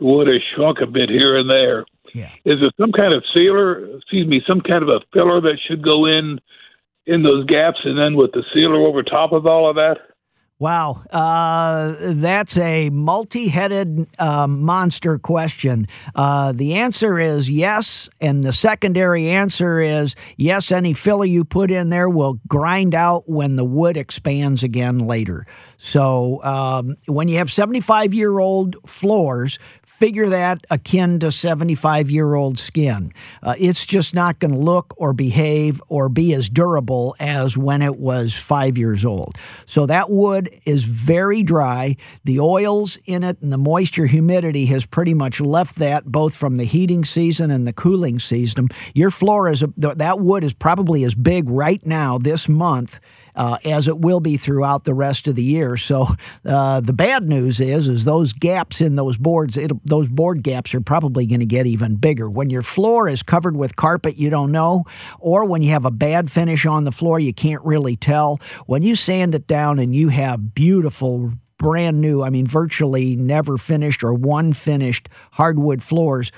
wood 0.00 0.28
has 0.28 0.42
shrunk 0.54 0.78
a 0.82 0.86
bit 0.86 1.08
here 1.08 1.36
and 1.36 1.48
there. 1.48 1.86
Yeah. 2.12 2.30
Is 2.44 2.60
there 2.60 2.70
some 2.78 2.92
kind 2.92 3.14
of 3.14 3.24
sealer? 3.32 3.96
Excuse 3.96 4.28
me, 4.28 4.42
some 4.46 4.60
kind 4.60 4.82
of 4.82 4.88
a 4.88 5.00
filler 5.12 5.40
that 5.40 5.58
should 5.66 5.82
go 5.82 6.06
in 6.06 6.40
in 7.06 7.22
those 7.22 7.44
gaps, 7.46 7.80
and 7.84 7.98
then 7.98 8.16
with 8.16 8.32
the 8.32 8.44
sealer 8.52 8.86
over 8.86 9.02
top 9.02 9.32
of 9.32 9.46
all 9.46 9.68
of 9.68 9.76
that? 9.76 9.98
Wow, 10.60 11.02
uh, 11.10 11.96
that's 11.98 12.56
a 12.56 12.88
multi 12.88 13.48
headed 13.48 14.06
uh, 14.20 14.46
monster 14.46 15.18
question. 15.18 15.88
Uh, 16.14 16.52
the 16.52 16.74
answer 16.74 17.18
is 17.18 17.50
yes, 17.50 18.08
and 18.20 18.44
the 18.44 18.52
secondary 18.52 19.28
answer 19.30 19.80
is 19.80 20.14
yes, 20.36 20.70
any 20.70 20.92
filler 20.92 21.24
you 21.24 21.44
put 21.44 21.72
in 21.72 21.88
there 21.88 22.08
will 22.08 22.38
grind 22.46 22.94
out 22.94 23.28
when 23.28 23.56
the 23.56 23.64
wood 23.64 23.96
expands 23.96 24.62
again 24.62 25.00
later. 25.00 25.44
So 25.76 26.40
um, 26.44 26.96
when 27.08 27.26
you 27.26 27.38
have 27.38 27.50
75 27.50 28.14
year 28.14 28.38
old 28.38 28.76
floors, 28.86 29.58
figure 30.04 30.28
that 30.28 30.62
akin 30.68 31.18
to 31.18 31.32
75 31.32 32.10
year 32.10 32.34
old 32.34 32.58
skin. 32.58 33.10
Uh, 33.42 33.54
it's 33.58 33.86
just 33.86 34.14
not 34.14 34.38
going 34.38 34.52
to 34.52 34.58
look 34.58 34.92
or 34.98 35.14
behave 35.14 35.80
or 35.88 36.10
be 36.10 36.34
as 36.34 36.50
durable 36.50 37.16
as 37.18 37.56
when 37.56 37.80
it 37.80 37.96
was 37.96 38.34
five 38.34 38.76
years 38.76 39.06
old. 39.06 39.38
So 39.64 39.86
that 39.86 40.10
wood 40.10 40.50
is 40.66 40.84
very 40.84 41.42
dry. 41.42 41.96
The 42.22 42.38
oils 42.38 42.98
in 43.06 43.24
it 43.24 43.40
and 43.40 43.50
the 43.50 43.56
moisture 43.56 44.04
humidity 44.04 44.66
has 44.66 44.84
pretty 44.84 45.14
much 45.14 45.40
left 45.40 45.76
that 45.76 46.04
both 46.04 46.34
from 46.34 46.56
the 46.56 46.64
heating 46.64 47.06
season 47.06 47.50
and 47.50 47.66
the 47.66 47.72
cooling 47.72 48.18
season. 48.18 48.68
Your 48.94 49.10
floor 49.10 49.48
is, 49.48 49.62
a, 49.62 49.68
that 49.78 50.20
wood 50.20 50.44
is 50.44 50.52
probably 50.52 51.04
as 51.04 51.14
big 51.14 51.48
right 51.48 51.80
now 51.86 52.18
this 52.18 52.46
month 52.46 53.00
uh, 53.34 53.58
as 53.64 53.88
it 53.88 53.98
will 53.98 54.20
be 54.20 54.36
throughout 54.36 54.84
the 54.84 54.94
rest 54.94 55.26
of 55.28 55.34
the 55.34 55.42
year. 55.42 55.76
So 55.76 56.06
uh, 56.44 56.80
the 56.80 56.92
bad 56.92 57.28
news 57.28 57.60
is, 57.60 57.88
is 57.88 58.04
those 58.04 58.32
gaps 58.32 58.80
in 58.80 58.96
those 58.96 59.16
boards, 59.16 59.58
those 59.84 60.08
board 60.08 60.42
gaps 60.42 60.74
are 60.74 60.80
probably 60.80 61.26
going 61.26 61.40
to 61.40 61.46
get 61.46 61.66
even 61.66 61.96
bigger. 61.96 62.28
When 62.30 62.50
your 62.50 62.62
floor 62.62 63.08
is 63.08 63.22
covered 63.22 63.56
with 63.56 63.76
carpet 63.76 64.16
you 64.16 64.30
don't 64.30 64.52
know, 64.52 64.84
or 65.18 65.44
when 65.46 65.62
you 65.62 65.70
have 65.70 65.84
a 65.84 65.90
bad 65.90 66.30
finish 66.30 66.66
on 66.66 66.84
the 66.84 66.92
floor 66.92 67.18
you 67.18 67.32
can't 67.32 67.64
really 67.64 67.96
tell. 67.96 68.40
When 68.66 68.82
you 68.82 68.96
sand 68.96 69.34
it 69.34 69.46
down 69.46 69.78
and 69.78 69.94
you 69.94 70.08
have 70.08 70.54
beautiful 70.54 71.32
brand 71.58 72.00
new, 72.00 72.22
I 72.22 72.30
mean, 72.30 72.46
virtually 72.46 73.16
never 73.16 73.56
finished 73.56 74.04
or 74.04 74.12
one 74.12 74.52
finished 74.52 75.08
hardwood 75.32 75.82
floors, 75.82 76.30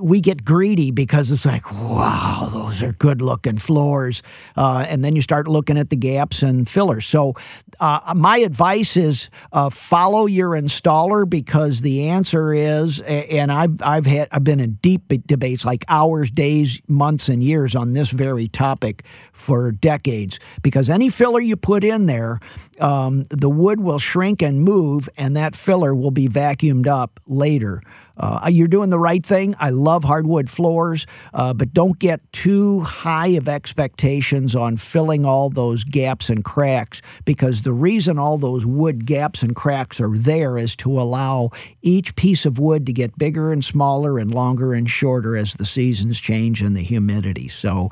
we 0.00 0.20
get 0.20 0.44
greedy 0.44 0.90
because 0.90 1.30
it's 1.30 1.46
like, 1.46 1.70
wow, 1.70 2.50
those 2.52 2.82
are 2.82 2.92
good 2.92 3.22
looking 3.22 3.58
floors. 3.58 4.22
Uh, 4.56 4.84
and 4.88 5.04
then 5.04 5.14
you 5.14 5.22
start 5.22 5.46
looking 5.46 5.78
at 5.78 5.90
the 5.90 5.96
gaps 5.96 6.42
and 6.42 6.68
fillers. 6.68 7.06
So, 7.06 7.34
uh, 7.78 8.14
my 8.16 8.38
advice 8.38 8.96
is 8.96 9.30
uh, 9.52 9.70
follow 9.70 10.26
your 10.26 10.50
installer 10.50 11.28
because 11.28 11.82
the 11.82 12.08
answer 12.08 12.52
is, 12.52 13.00
and 13.00 13.52
I've, 13.52 13.80
I've, 13.80 14.06
had, 14.06 14.28
I've 14.32 14.44
been 14.44 14.58
in 14.58 14.74
deep 14.82 15.12
debates 15.26 15.64
like 15.64 15.84
hours, 15.88 16.30
days, 16.30 16.80
months, 16.88 17.28
and 17.28 17.42
years 17.42 17.76
on 17.76 17.92
this 17.92 18.10
very 18.10 18.48
topic 18.48 19.04
for 19.32 19.70
decades 19.70 20.40
because 20.62 20.90
any 20.90 21.08
filler 21.08 21.40
you 21.40 21.56
put 21.56 21.84
in 21.84 22.06
there, 22.06 22.40
um, 22.80 23.24
the 23.30 23.50
wood 23.50 23.80
will 23.80 23.98
shrink 23.98 24.42
and 24.42 24.62
move, 24.62 25.08
and 25.16 25.36
that 25.36 25.54
filler 25.54 25.94
will 25.94 26.10
be 26.10 26.28
vacuumed 26.28 26.86
up 26.86 27.20
later. 27.26 27.82
Uh, 28.18 28.48
you're 28.50 28.68
doing 28.68 28.90
the 28.90 28.98
right 28.98 29.24
thing. 29.24 29.54
I 29.58 29.70
love 29.70 30.04
hardwood 30.04 30.50
floors, 30.50 31.06
uh, 31.32 31.54
but 31.54 31.72
don't 31.72 31.98
get 31.98 32.20
too 32.32 32.80
high 32.80 33.28
of 33.28 33.48
expectations 33.48 34.54
on 34.54 34.76
filling 34.76 35.24
all 35.24 35.50
those 35.50 35.84
gaps 35.84 36.28
and 36.28 36.44
cracks 36.44 37.00
because 37.24 37.62
the 37.62 37.72
reason 37.72 38.18
all 38.18 38.38
those 38.38 38.66
wood 38.66 39.06
gaps 39.06 39.42
and 39.42 39.54
cracks 39.54 40.00
are 40.00 40.16
there 40.16 40.58
is 40.58 40.74
to 40.76 41.00
allow 41.00 41.50
each 41.82 42.16
piece 42.16 42.44
of 42.44 42.58
wood 42.58 42.86
to 42.86 42.92
get 42.92 43.16
bigger 43.18 43.52
and 43.52 43.64
smaller 43.64 44.18
and 44.18 44.32
longer 44.32 44.74
and 44.74 44.90
shorter 44.90 45.36
as 45.36 45.54
the 45.54 45.66
seasons 45.66 46.20
change 46.20 46.62
and 46.62 46.76
the 46.76 46.82
humidity. 46.82 47.48
So, 47.48 47.90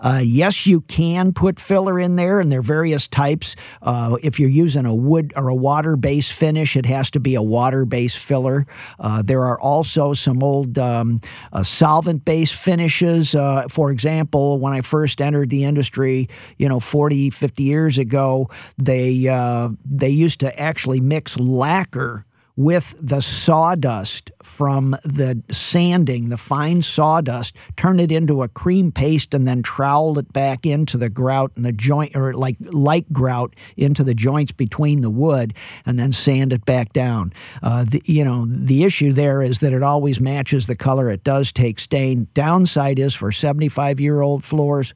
uh, 0.00 0.20
yes, 0.24 0.66
you 0.66 0.80
can 0.82 1.32
put 1.32 1.58
filler 1.58 1.98
in 1.98 2.16
there, 2.16 2.40
and 2.40 2.50
there 2.50 2.60
are 2.60 2.62
various 2.62 3.08
types. 3.08 3.56
Uh, 3.82 4.16
if 4.22 4.38
you're 4.38 4.48
using 4.48 4.86
a 4.86 4.94
wood 4.94 5.32
or 5.36 5.48
a 5.48 5.54
water 5.54 5.96
based 5.96 6.32
finish, 6.32 6.76
it 6.76 6.86
has 6.86 7.10
to 7.12 7.20
be 7.20 7.34
a 7.34 7.42
water 7.42 7.84
based 7.84 8.18
filler. 8.18 8.66
Uh, 8.98 9.22
there 9.22 9.44
are 9.44 9.60
also 9.60 10.12
some 10.14 10.42
old 10.42 10.78
um, 10.78 11.20
uh, 11.52 11.62
solvent 11.62 12.24
based 12.24 12.54
finishes. 12.54 13.34
Uh, 13.34 13.66
for 13.68 13.90
example, 13.90 14.58
when 14.58 14.72
I 14.72 14.80
first 14.80 15.20
entered 15.20 15.50
the 15.50 15.64
industry, 15.64 16.28
you 16.56 16.68
know, 16.68 16.80
40, 16.80 17.30
50 17.30 17.62
years 17.62 17.98
ago, 17.98 18.50
they, 18.76 19.28
uh, 19.28 19.70
they 19.84 20.10
used 20.10 20.40
to 20.40 20.58
actually 20.58 21.00
mix 21.00 21.38
lacquer 21.38 22.24
with 22.56 22.94
the 23.00 23.20
sawdust 23.20 24.32
from 24.58 24.90
the 25.04 25.40
sanding, 25.52 26.30
the 26.30 26.36
fine 26.36 26.82
sawdust, 26.82 27.54
turn 27.76 28.00
it 28.00 28.10
into 28.10 28.42
a 28.42 28.48
cream 28.48 28.90
paste, 28.90 29.32
and 29.32 29.46
then 29.46 29.62
trowel 29.62 30.18
it 30.18 30.32
back 30.32 30.66
into 30.66 30.98
the 30.98 31.08
grout 31.08 31.52
and 31.54 31.64
the 31.64 31.70
joint, 31.70 32.16
or 32.16 32.34
like 32.34 32.56
light 32.58 33.06
grout 33.12 33.54
into 33.76 34.02
the 34.02 34.14
joints 34.14 34.50
between 34.50 35.00
the 35.00 35.10
wood, 35.10 35.54
and 35.86 35.96
then 35.96 36.10
sand 36.10 36.52
it 36.52 36.64
back 36.64 36.92
down. 36.92 37.32
Uh, 37.62 37.84
the, 37.84 38.02
you 38.04 38.24
know, 38.24 38.46
the 38.46 38.82
issue 38.82 39.12
there 39.12 39.42
is 39.42 39.60
that 39.60 39.72
it 39.72 39.84
always 39.84 40.18
matches 40.20 40.66
the 40.66 40.74
color. 40.74 41.08
It 41.08 41.22
does 41.22 41.52
take 41.52 41.78
stain. 41.78 42.26
Downside 42.34 42.98
is 42.98 43.14
for 43.14 43.30
75 43.30 44.00
year 44.00 44.22
old 44.22 44.42
floors, 44.42 44.92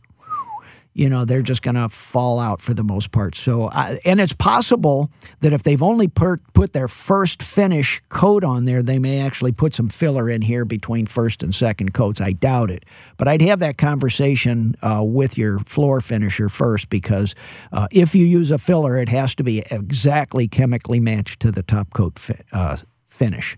you 0.94 1.08
know 1.08 1.24
they're 1.24 1.42
just 1.42 1.62
going 1.62 1.74
to 1.74 1.88
fall 1.88 2.38
out 2.38 2.60
for 2.60 2.74
the 2.74 2.84
most 2.84 3.10
part. 3.10 3.34
So, 3.34 3.66
uh, 3.66 3.96
and 4.04 4.20
it's 4.20 4.32
possible 4.32 5.10
that 5.40 5.52
if 5.52 5.62
they've 5.62 5.82
only 5.82 6.08
put 6.08 6.40
put 6.52 6.72
their 6.72 6.88
first 6.88 7.42
finish 7.42 8.00
coat 8.08 8.44
on 8.44 8.64
there, 8.64 8.82
they 8.82 8.98
may 8.98 9.20
actually 9.20 9.52
put 9.52 9.74
some 9.74 9.88
filler 9.88 10.28
in 10.28 10.42
here 10.42 10.64
between 10.64 11.06
first 11.06 11.42
and 11.42 11.54
second 11.54 11.94
coats. 11.94 12.20
I 12.20 12.32
doubt 12.32 12.70
it, 12.70 12.84
but 13.16 13.28
I'd 13.28 13.42
have 13.42 13.60
that 13.60 13.78
conversation 13.78 14.76
uh, 14.82 15.02
with 15.02 15.38
your 15.38 15.60
floor 15.60 16.00
finisher 16.00 16.48
first 16.48 16.90
because 16.90 17.34
uh, 17.72 17.88
if 17.90 18.14
you 18.14 18.26
use 18.26 18.50
a 18.50 18.58
filler, 18.58 18.96
it 18.96 19.08
has 19.08 19.34
to 19.36 19.42
be 19.42 19.60
exactly 19.70 20.48
chemically 20.48 21.00
matched 21.00 21.40
to 21.40 21.50
the 21.50 21.62
top 21.62 21.92
coat 21.92 22.18
fi- 22.18 22.40
uh, 22.52 22.76
finish. 23.06 23.56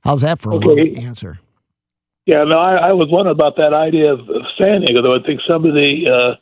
How's 0.00 0.22
that 0.22 0.40
for 0.40 0.52
a 0.52 0.56
okay. 0.56 0.96
answer? 0.96 1.38
Yeah, 2.26 2.44
no, 2.44 2.56
I, 2.58 2.90
I 2.90 2.92
was 2.92 3.08
wondering 3.10 3.34
about 3.34 3.56
that 3.56 3.74
idea 3.74 4.12
of, 4.12 4.20
of 4.20 4.42
sanding, 4.56 4.96
although 4.96 5.16
I 5.16 5.22
think 5.26 5.40
some 5.46 5.64
of 5.64 5.74
the 5.74 6.06
uh, 6.06 6.36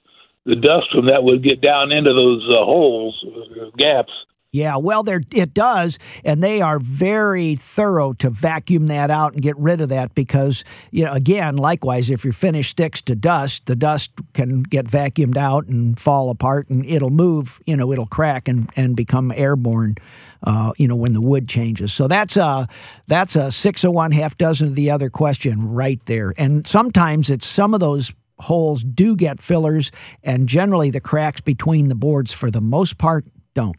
the 0.45 0.57
dust 0.57 0.88
from 0.93 1.07
that 1.07 1.23
would 1.23 1.43
get 1.43 1.61
down 1.61 1.93
into 1.93 2.12
those 2.12 2.47
uh, 2.51 2.64
holes, 2.64 3.25
uh, 3.27 3.71
gaps. 3.77 4.12
Yeah, 4.53 4.79
well, 4.79 5.05
there 5.05 5.23
it 5.33 5.55
does, 5.55 5.97
and 6.25 6.43
they 6.43 6.61
are 6.61 6.81
very 6.81 7.55
thorough 7.55 8.12
to 8.14 8.31
vacuum 8.31 8.87
that 8.87 9.09
out 9.09 9.35
and 9.35 9.43
get 9.43 9.57
rid 9.57 9.81
of 9.81 9.90
that 9.90 10.12
because, 10.12 10.64
you 10.90 11.05
know, 11.05 11.12
again, 11.12 11.57
likewise, 11.57 12.11
if 12.11 12.25
your 12.25 12.33
finish 12.33 12.71
sticks 12.71 13.01
to 13.03 13.14
dust, 13.14 13.66
the 13.66 13.77
dust 13.77 14.11
can 14.35 14.64
get 14.64 14.87
vacuumed 14.87 15.37
out 15.37 15.66
and 15.66 16.01
fall 16.01 16.31
apart, 16.31 16.69
and 16.69 16.85
it'll 16.85 17.11
move. 17.11 17.61
You 17.64 17.77
know, 17.77 17.93
it'll 17.93 18.07
crack 18.07 18.49
and 18.49 18.69
and 18.75 18.97
become 18.97 19.33
airborne. 19.37 19.95
Uh, 20.42 20.72
you 20.79 20.88
know, 20.88 20.96
when 20.96 21.12
the 21.12 21.20
wood 21.20 21.46
changes. 21.46 21.92
So 21.92 22.09
that's 22.09 22.37
a 22.38 22.66
that's 23.07 23.37
a 23.37 23.50
six 23.50 23.85
of 23.85 23.92
one, 23.92 24.11
half 24.11 24.38
dozen 24.38 24.68
of 24.68 24.74
the 24.74 24.90
other 24.90 25.11
question 25.11 25.68
right 25.68 26.00
there. 26.07 26.33
And 26.38 26.66
sometimes 26.66 27.29
it's 27.29 27.46
some 27.46 27.74
of 27.74 27.81
those 27.81 28.14
holes 28.38 28.83
do 28.83 29.16
get 29.16 29.40
fillers, 29.40 29.90
and 30.22 30.48
generally 30.48 30.90
the 30.90 31.00
cracks 31.00 31.40
between 31.40 31.88
the 31.88 31.94
boards, 31.94 32.33
for 32.33 32.50
the 32.50 32.61
most 32.61 32.98
part, 32.98 33.26
don't. 33.55 33.76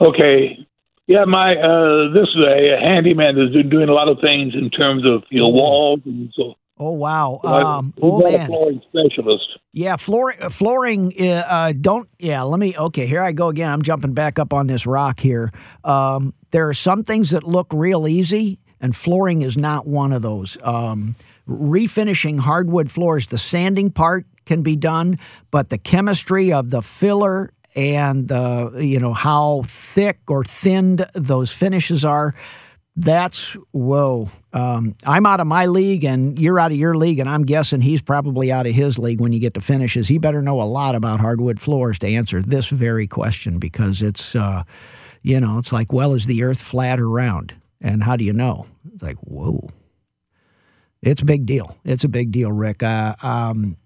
Okay. 0.00 0.66
Yeah, 1.06 1.24
my 1.26 1.54
uh, 1.56 2.12
this 2.14 2.28
is 2.28 2.42
a, 2.42 2.78
handyman 2.80 3.36
that's 3.36 3.52
been 3.52 3.68
doing 3.68 3.90
a 3.90 3.92
lot 3.92 4.08
of 4.08 4.18
things 4.20 4.54
in 4.54 4.70
terms 4.70 5.04
of 5.04 5.22
you 5.30 5.40
know 5.40 5.48
walls 5.48 6.00
and 6.06 6.32
so. 6.34 6.54
Oh 6.76 6.92
wow! 6.92 7.38
Um, 7.44 7.94
oh 8.02 8.20
man, 8.20 8.48
flooring 8.48 8.82
specialist. 8.88 9.46
Yeah, 9.72 9.96
floor, 9.96 10.34
uh, 10.40 10.50
flooring. 10.50 11.14
Uh, 11.18 11.44
uh, 11.46 11.72
don't. 11.72 12.08
Yeah, 12.18 12.42
let 12.42 12.58
me. 12.58 12.76
Okay, 12.76 13.06
here 13.06 13.22
I 13.22 13.30
go 13.30 13.48
again. 13.48 13.70
I'm 13.70 13.82
jumping 13.82 14.12
back 14.12 14.40
up 14.40 14.52
on 14.52 14.66
this 14.66 14.84
rock 14.84 15.20
here. 15.20 15.52
Um, 15.84 16.34
there 16.50 16.68
are 16.68 16.74
some 16.74 17.04
things 17.04 17.30
that 17.30 17.44
look 17.44 17.68
real 17.72 18.08
easy, 18.08 18.58
and 18.80 18.94
flooring 18.94 19.42
is 19.42 19.56
not 19.56 19.86
one 19.86 20.12
of 20.12 20.22
those. 20.22 20.58
Um, 20.64 21.14
refinishing 21.48 22.40
hardwood 22.40 22.90
floors, 22.90 23.28
the 23.28 23.38
sanding 23.38 23.90
part 23.90 24.26
can 24.44 24.62
be 24.62 24.74
done, 24.74 25.20
but 25.52 25.70
the 25.70 25.78
chemistry 25.78 26.52
of 26.52 26.70
the 26.70 26.82
filler 26.82 27.52
and 27.76 28.26
the 28.26 28.78
you 28.80 28.98
know 28.98 29.12
how 29.12 29.62
thick 29.66 30.18
or 30.28 30.44
thinned 30.44 31.06
those 31.14 31.52
finishes 31.52 32.04
are 32.04 32.34
That's 32.96 33.56
whoa. 33.72 34.30
Um, 34.52 34.94
I'm 35.04 35.26
out 35.26 35.40
of 35.40 35.48
my 35.48 35.66
league, 35.66 36.04
and 36.04 36.38
you're 36.38 36.60
out 36.60 36.70
of 36.70 36.78
your 36.78 36.96
league, 36.96 37.18
and 37.18 37.28
I'm 37.28 37.44
guessing 37.44 37.80
he's 37.80 38.00
probably 38.00 38.52
out 38.52 38.66
of 38.66 38.74
his 38.74 38.98
league 38.98 39.20
when 39.20 39.32
you 39.32 39.40
get 39.40 39.54
to 39.54 39.60
finishes. 39.60 40.06
He 40.06 40.18
better 40.18 40.40
know 40.40 40.60
a 40.60 40.62
lot 40.62 40.94
about 40.94 41.18
hardwood 41.18 41.60
floors 41.60 41.98
to 42.00 42.06
answer 42.06 42.40
this 42.40 42.68
very 42.68 43.08
question 43.08 43.58
because 43.58 44.00
it's, 44.00 44.36
uh, 44.36 44.62
you 45.22 45.40
know, 45.40 45.58
it's 45.58 45.72
like, 45.72 45.92
well, 45.92 46.14
is 46.14 46.26
the 46.26 46.44
Earth 46.44 46.60
flat 46.60 47.00
or 47.00 47.08
round? 47.08 47.54
And 47.80 48.02
how 48.04 48.16
do 48.16 48.24
you 48.24 48.32
know? 48.32 48.66
It's 48.92 49.02
like, 49.02 49.16
whoa. 49.18 49.70
It's 51.02 51.20
a 51.20 51.26
big 51.26 51.46
deal. 51.46 51.76
It's 51.84 52.04
a 52.04 52.08
big 52.08 52.30
deal, 52.30 52.52
Rick. 52.52 52.82
Uh, 52.82 53.16
um, 53.22 53.76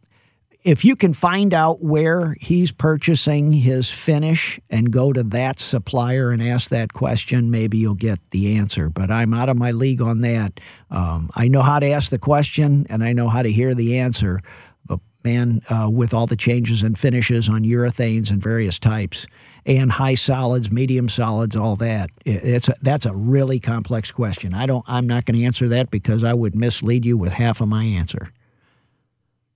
if 0.65 0.85
you 0.85 0.97
can 0.97 1.15
find 1.15 1.55
out 1.55 1.83
where 1.83 2.35
he's 2.41 2.73
purchasing 2.73 3.53
his 3.53 3.91
finish 3.91 4.59
and 4.69 4.91
go 4.91 5.13
to 5.13 5.23
that 5.23 5.59
supplier 5.59 6.31
and 6.31 6.43
ask 6.43 6.71
that 6.71 6.93
question, 6.93 7.51
maybe 7.51 7.79
you'll 7.79 7.95
get 7.95 8.19
the 8.31 8.57
answer. 8.57 8.89
But 8.89 9.11
I'm 9.11 9.33
out 9.33 9.49
of 9.49 9.57
my 9.57 9.71
league 9.71 10.03
on 10.03 10.21
that. 10.23 10.59
Um, 10.91 11.31
I 11.35 11.49
know 11.49 11.63
how 11.63 11.79
to 11.79 11.89
ask 11.91 12.11
the 12.11 12.19
question 12.19 12.87
and 12.91 13.05
I 13.05 13.13
know 13.13 13.29
how 13.29 13.43
to 13.43 13.53
hear 13.53 13.75
the 13.75 13.99
answer. 13.99 14.41
But 14.85 15.01
man, 15.23 15.63
uh, 15.71 15.89
with 15.91 16.13
all 16.13 16.27
the 16.27 16.37
changes 16.37 16.83
and 16.83 16.99
finishes 16.99 17.49
on 17.49 17.63
urethanes 17.63 18.31
and 18.31 18.43
various 18.43 18.79
types, 18.79 19.27
and 19.67 19.93
high 19.93 20.15
solids, 20.15 20.71
medium 20.71 21.11
solids, 21.11 21.55
all 21.55 21.77
that. 21.77 22.09
It's 22.25 22.71
a, 22.71 22.75
that's 22.81 23.05
a 23.05 23.13
really 23.13 23.61
complex 23.61 24.11
question. 24.11 24.55
I 24.55 24.65
don't. 24.65 24.83
I'm 24.89 25.07
not 25.07 25.27
going 25.27 25.39
to 25.39 25.45
answer 25.45 25.69
that 25.69 25.91
because 25.91 26.25
I 26.25 26.33
would 26.33 26.55
mislead 26.55 27.05
you 27.05 27.19
with 27.19 27.33
half 27.33 27.61
of 27.61 27.69
my 27.69 27.85
answer. 27.85 28.33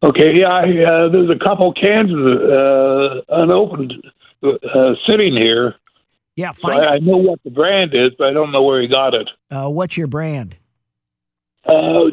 Okay, 0.03 0.35
yeah, 0.35 0.49
I, 0.49 0.63
uh, 0.63 1.09
there's 1.11 1.31
a 1.31 1.39
couple 1.39 1.73
cans 1.73 2.11
uh, 2.11 3.21
unopened 3.29 3.95
uh, 4.43 4.95
sitting 5.07 5.35
here. 5.35 5.77
Yeah, 6.35 6.53
so 6.53 6.71
I, 6.71 6.95
I, 6.95 6.99
know 6.99 7.19
what 7.19 7.41
the 7.45 7.51
brand 7.51 7.95
is, 7.95 8.09
but 8.19 8.29
I 8.29 8.33
don't 8.33 8.51
know 8.51 8.63
where 8.63 8.81
he 8.81 8.89
got 8.89 9.15
it. 9.15 9.29
Uh, 9.51 9.69
what's 9.69 9.97
your 9.97 10.07
brand? 10.07 10.57
Uh, 11.65 12.07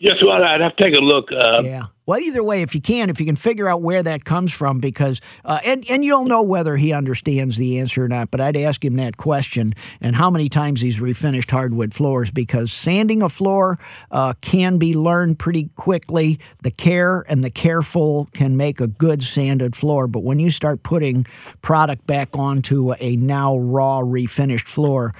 just 0.00 0.24
what 0.24 0.42
I'd 0.42 0.60
have 0.60 0.74
to 0.76 0.82
take 0.82 0.96
a 0.96 1.00
look. 1.00 1.30
Uh, 1.30 1.62
yeah. 1.62 1.82
Well, 2.06 2.20
either 2.20 2.44
way, 2.44 2.62
if 2.62 2.72
you 2.72 2.80
can, 2.80 3.10
if 3.10 3.18
you 3.18 3.26
can 3.26 3.34
figure 3.34 3.68
out 3.68 3.82
where 3.82 4.00
that 4.00 4.24
comes 4.24 4.52
from, 4.52 4.78
because 4.78 5.20
uh, 5.44 5.58
and 5.64 5.84
and 5.90 6.04
you'll 6.04 6.26
know 6.26 6.40
whether 6.40 6.76
he 6.76 6.92
understands 6.92 7.56
the 7.56 7.80
answer 7.80 8.04
or 8.04 8.08
not. 8.08 8.30
But 8.30 8.40
I'd 8.40 8.56
ask 8.56 8.84
him 8.84 8.94
that 8.94 9.16
question 9.16 9.74
and 10.00 10.14
how 10.14 10.30
many 10.30 10.48
times 10.48 10.82
he's 10.82 11.00
refinished 11.00 11.50
hardwood 11.50 11.92
floors, 11.92 12.30
because 12.30 12.72
sanding 12.72 13.22
a 13.22 13.28
floor 13.28 13.80
uh, 14.12 14.34
can 14.40 14.78
be 14.78 14.94
learned 14.94 15.40
pretty 15.40 15.70
quickly. 15.74 16.38
The 16.62 16.70
care 16.70 17.24
and 17.28 17.42
the 17.42 17.50
careful 17.50 18.28
can 18.32 18.56
make 18.56 18.80
a 18.80 18.86
good 18.86 19.24
sanded 19.24 19.74
floor, 19.74 20.06
but 20.06 20.22
when 20.22 20.38
you 20.38 20.52
start 20.52 20.84
putting 20.84 21.26
product 21.60 22.06
back 22.06 22.28
onto 22.34 22.94
a 23.00 23.16
now 23.16 23.58
raw 23.58 24.00
refinished 24.00 24.68
floor, 24.68 25.12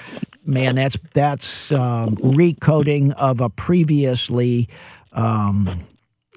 man, 0.45 0.77
that's 0.77 0.97
that's 1.13 1.73
um, 1.73 2.17
recoating 2.23 3.11
of 3.15 3.41
a 3.41 3.51
previously. 3.51 4.69
Um, 5.13 5.81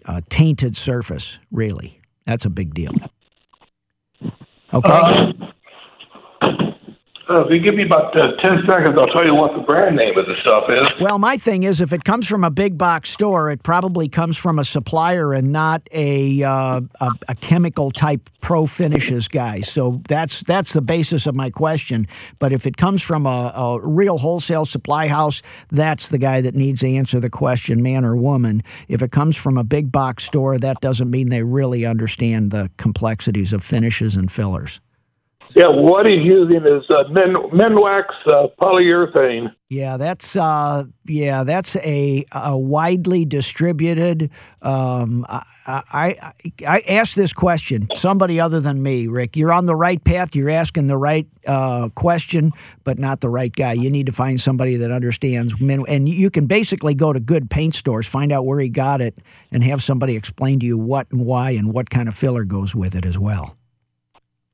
uh, 0.09 0.21
tainted 0.27 0.75
surface, 0.75 1.37
really. 1.51 2.01
That's 2.25 2.43
a 2.43 2.49
big 2.49 2.73
deal. 2.73 2.93
Okay. 4.73 4.89
Uh, 4.89 5.31
uh, 7.29 7.45
if 7.45 7.51
you 7.51 7.59
give 7.59 7.75
me 7.75 7.83
about 7.83 8.17
uh, 8.17 8.35
10 8.43 8.63
seconds, 8.67 8.97
I'll 8.99 9.07
tell 9.07 9.25
you 9.25 9.35
what 9.35 9.55
the 9.55 9.61
brand 9.61 9.95
name 9.95 10.17
of 10.17 10.25
the 10.25 10.35
stuff 10.41 10.63
is. 10.69 10.81
Well, 10.99 11.19
my 11.19 11.37
thing 11.37 11.63
is 11.63 11.79
if 11.79 11.93
it 11.93 12.03
comes 12.03 12.27
from 12.27 12.43
a 12.43 12.49
big 12.49 12.77
box 12.77 13.11
store, 13.11 13.51
it 13.51 13.61
probably 13.61 14.09
comes 14.09 14.35
from 14.35 14.57
a 14.57 14.63
supplier 14.63 15.33
and 15.33 15.51
not 15.51 15.87
a, 15.91 16.41
uh, 16.43 16.81
a, 16.99 17.11
a, 17.27 17.35
chemical 17.35 17.91
type 17.91 18.29
pro 18.41 18.65
finishes 18.65 19.27
guy. 19.27 19.61
So 19.61 20.01
that's, 20.07 20.41
that's 20.41 20.73
the 20.73 20.81
basis 20.81 21.27
of 21.27 21.35
my 21.35 21.49
question. 21.49 22.07
But 22.39 22.51
if 22.51 22.65
it 22.65 22.77
comes 22.77 23.01
from 23.01 23.25
a, 23.25 23.53
a 23.55 23.79
real 23.81 24.17
wholesale 24.17 24.65
supply 24.65 25.07
house, 25.07 25.41
that's 25.71 26.09
the 26.09 26.17
guy 26.17 26.41
that 26.41 26.55
needs 26.55 26.81
to 26.81 26.89
answer 26.89 27.19
the 27.19 27.29
question, 27.29 27.83
man 27.83 28.05
or 28.05 28.15
woman. 28.15 28.63
If 28.87 29.01
it 29.01 29.11
comes 29.11 29.37
from 29.37 29.57
a 29.57 29.63
big 29.63 29.91
box 29.91 30.25
store, 30.25 30.57
that 30.57 30.81
doesn't 30.81 31.09
mean 31.09 31.29
they 31.29 31.43
really 31.43 31.85
understand 31.85 32.51
the 32.51 32.71
complexities 32.77 33.53
of 33.53 33.63
finishes 33.63 34.15
and 34.15 34.31
fillers. 34.31 34.81
Yeah, 35.55 35.67
what 35.67 36.05
he's 36.05 36.23
using 36.23 36.57
is 36.57 36.83
uh, 36.89 37.09
Men, 37.09 37.33
Minwax 37.51 38.05
uh, 38.27 38.47
polyurethane. 38.61 39.51
Yeah, 39.67 39.97
that's 39.97 40.35
uh, 40.35 40.85
yeah, 41.05 41.43
that's 41.43 41.75
a, 41.77 42.25
a 42.31 42.55
widely 42.55 43.25
distributed. 43.25 44.29
Um, 44.61 45.25
I, 45.27 45.43
I 45.65 46.33
I 46.67 46.79
asked 46.87 47.15
this 47.15 47.33
question. 47.33 47.87
Somebody 47.95 48.39
other 48.39 48.59
than 48.59 48.83
me, 48.83 49.07
Rick. 49.07 49.35
You're 49.35 49.51
on 49.51 49.65
the 49.65 49.75
right 49.75 50.03
path. 50.03 50.35
You're 50.35 50.51
asking 50.51 50.87
the 50.87 50.97
right 50.97 51.27
uh, 51.47 51.89
question, 51.89 52.51
but 52.83 52.99
not 52.99 53.21
the 53.21 53.29
right 53.29 53.51
guy. 53.51 53.73
You 53.73 53.89
need 53.89 54.05
to 54.05 54.11
find 54.11 54.39
somebody 54.39 54.75
that 54.77 54.91
understands. 54.91 55.59
Min- 55.59 55.85
and 55.87 56.07
you 56.07 56.29
can 56.29 56.45
basically 56.45 56.93
go 56.93 57.11
to 57.11 57.19
good 57.19 57.49
paint 57.49 57.73
stores, 57.73 58.05
find 58.05 58.31
out 58.31 58.45
where 58.45 58.59
he 58.59 58.69
got 58.69 59.01
it, 59.01 59.17
and 59.51 59.63
have 59.63 59.81
somebody 59.81 60.15
explain 60.15 60.59
to 60.59 60.65
you 60.65 60.77
what 60.77 61.07
and 61.11 61.25
why 61.25 61.51
and 61.51 61.73
what 61.73 61.89
kind 61.89 62.07
of 62.07 62.15
filler 62.15 62.43
goes 62.43 62.75
with 62.75 62.95
it 62.95 63.05
as 63.05 63.17
well. 63.17 63.55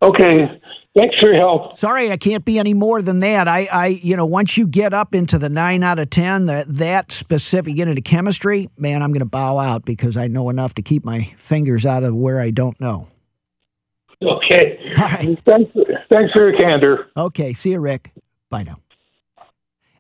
Okay. 0.02 0.60
Thanks 0.96 1.16
for 1.20 1.28
your 1.28 1.36
help. 1.36 1.78
Sorry, 1.78 2.10
I 2.10 2.16
can't 2.16 2.46
be 2.46 2.58
any 2.58 2.74
more 2.74 3.02
than 3.02 3.20
that. 3.20 3.50
I, 3.50 3.68
I, 3.72 3.88
you 3.88 4.16
know, 4.16 4.26
once 4.26 4.58
you 4.58 4.66
get 4.66 4.94
up 4.94 5.14
into 5.14 5.38
the 5.38 5.50
nine 5.50 5.84
out 5.84 6.00
of 6.00 6.10
ten, 6.10 6.46
that 6.46 6.74
that 6.76 7.12
specific, 7.12 7.76
get 7.76 7.90
into 7.90 8.02
chemistry, 8.02 8.70
man, 8.78 9.04
I'm 9.04 9.12
going 9.12 9.20
to 9.20 9.26
bow 9.26 9.60
out 9.60 9.84
because 9.84 10.16
I 10.16 10.28
know 10.28 10.50
enough 10.50 10.74
to 10.76 10.82
keep 10.82 11.04
my 11.04 11.34
fingers 11.38 11.86
out 11.86 12.04
of 12.04 12.16
where 12.16 12.40
I 12.40 12.52
don't 12.52 12.80
know. 12.80 13.10
Okay. 14.22 14.80
All 14.98 15.04
right. 15.04 15.38
Thanks, 15.46 15.72
thanks 16.10 16.32
for 16.32 16.50
your 16.50 16.58
candor. 16.58 17.08
Okay. 17.18 17.52
See 17.52 17.72
you, 17.72 17.82
Rick. 17.82 18.12
Bye 18.50 18.64
now. 18.64 18.78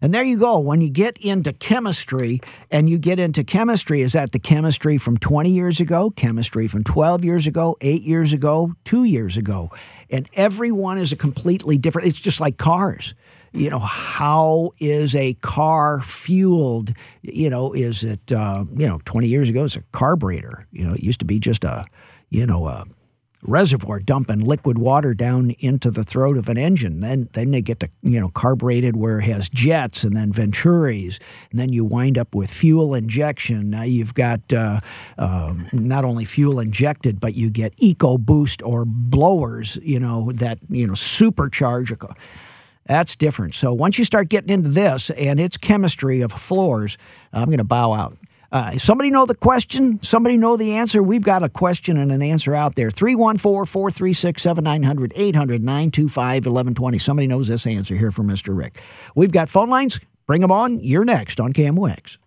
And 0.02 0.14
there 0.14 0.24
you 0.24 0.38
go. 0.38 0.60
When 0.60 0.82
you 0.82 0.90
get 0.90 1.18
into 1.18 1.54
chemistry, 1.54 2.42
and 2.70 2.90
you 2.90 2.98
get 2.98 3.20
into 3.20 3.44
chemistry, 3.44 4.02
is 4.02 4.14
that 4.14 4.32
the 4.32 4.40
chemistry 4.40 4.98
from 4.98 5.18
20 5.18 5.50
years 5.50 5.80
ago, 5.80 6.12
chemistry 6.12 6.68
from 6.68 6.84
12 6.84 7.24
years 7.24 7.48
ago, 7.48 7.76
eight 7.82 8.04
years 8.04 8.34
ago, 8.34 8.74
two 8.84 9.04
years 9.04 9.38
ago? 9.38 9.72
And 10.10 10.30
everyone 10.34 10.98
is 10.98 11.12
a 11.12 11.16
completely 11.16 11.78
different, 11.78 12.08
it's 12.08 12.20
just 12.20 12.40
like 12.40 12.58
cars. 12.58 13.14
You 13.54 13.70
know, 13.70 13.80
how 13.80 14.72
is 14.80 15.16
a 15.16 15.36
car 15.36 16.02
fueled? 16.02 16.94
You 17.22 17.50
know, 17.50 17.72
is 17.72 18.04
it, 18.04 18.32
uh, 18.32 18.66
you 18.76 18.88
know, 18.88 19.00
20 19.06 19.30
years 19.30 19.50
ago, 19.50 19.64
it's 19.64 19.78
a 19.78 19.84
carburetor. 19.94 20.68
You 20.74 20.86
know, 20.86 20.94
it 20.94 21.04
used 21.04 21.20
to 21.20 21.26
be 21.26 21.40
just 21.40 21.64
a, 21.64 21.86
you 22.30 22.46
know, 22.46 22.68
a 22.68 22.86
reservoir 23.48 24.00
dumping 24.00 24.40
liquid 24.40 24.78
water 24.78 25.14
down 25.14 25.52
into 25.60 25.92
the 25.92 26.04
throat 26.04 26.38
of 26.38 26.50
an 26.50 26.58
engine. 26.58 27.00
Then 27.00 27.30
then 27.34 27.52
they 27.52 27.62
get 27.62 27.80
to 27.82 27.90
you 28.02 28.20
know 28.20 28.30
carbureted 28.30 28.96
where 28.96 29.20
it 29.20 29.24
has 29.24 29.50
jets 29.50 30.04
and 30.04 30.16
then 30.16 30.34
venturis, 30.34 31.20
and 31.52 31.60
then 31.60 31.72
you 31.72 31.86
wind 31.86 32.18
up 32.18 32.36
with 32.36 32.50
fuel 32.50 32.94
injection. 32.94 33.70
Now 33.70 33.84
you've 33.84 34.14
got 34.14 34.52
uh, 34.52 34.82
uh, 35.18 35.54
not 35.72 36.06
only 36.06 36.26
fuel 36.26 36.60
injected, 36.60 37.20
but 37.20 37.36
you 37.36 37.50
get 37.50 37.76
EcoBoost 37.78 38.66
or 38.66 38.86
blowers. 38.86 39.78
You 39.82 40.00
know 40.00 40.32
that 40.34 40.60
you 40.70 40.88
know 40.88 40.94
supercharge. 40.94 41.96
That's 42.86 43.16
different. 43.16 43.56
So 43.56 43.74
once 43.74 43.98
you 43.98 44.06
start 44.06 44.30
getting 44.30 44.50
into 44.50 44.70
this 44.70 45.10
and 45.12 45.40
its 45.40 45.58
chemistry 45.58 46.22
of 46.22 46.32
floors, 46.32 46.98
I'm 47.34 47.46
going 47.46 47.58
to 47.58 47.64
bow 47.64 47.94
out. 47.94 48.18
Uh, 48.52 48.78
somebody 48.78 49.10
know 49.10 49.26
the 49.26 49.36
question? 49.36 50.02
Somebody 50.04 50.38
know 50.38 50.58
the 50.58 50.76
answer? 50.76 51.02
We've 51.02 51.24
got 51.24 51.44
a 51.44 51.50
question 51.50 51.98
and 51.98 52.12
an 52.12 52.22
answer 52.22 52.56
out 52.56 52.76
there. 52.76 52.92
314 52.92 53.66
436 53.66 54.42
7900 54.42 55.14
800 55.16 55.64
925 55.64 56.46
1120. 56.46 56.98
Somebody 57.00 57.28
knows 57.28 57.48
this 57.48 57.66
answer 57.68 57.96
here 57.96 58.12
for 58.12 58.24
Mr. 58.24 58.56
Rick. 58.58 58.80
We've 59.16 59.32
got 59.32 59.50
phone 59.50 59.70
lines. 59.70 60.00
Bring 60.28 60.42
them 60.42 60.52
on. 60.52 60.80
You're 60.80 61.06
next 61.06 61.40
on 61.40 61.54
KMOX. 61.54 62.18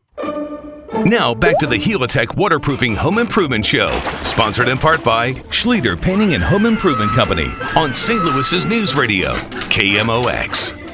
Now 1.04 1.34
back 1.34 1.58
to 1.58 1.66
the 1.66 1.76
Helitech 1.76 2.36
Waterproofing 2.36 2.96
Home 2.96 3.18
Improvement 3.18 3.64
Show, 3.64 3.88
sponsored 4.22 4.68
in 4.68 4.78
part 4.78 5.04
by 5.04 5.34
Schlueter 5.34 6.00
Painting 6.00 6.34
and 6.34 6.42
Home 6.42 6.66
Improvement 6.66 7.10
Company 7.12 7.48
on 7.76 7.94
St. 7.94 8.24
Louis's 8.24 8.66
News 8.66 8.94
Radio, 8.94 9.34
KMOX. 9.70 10.87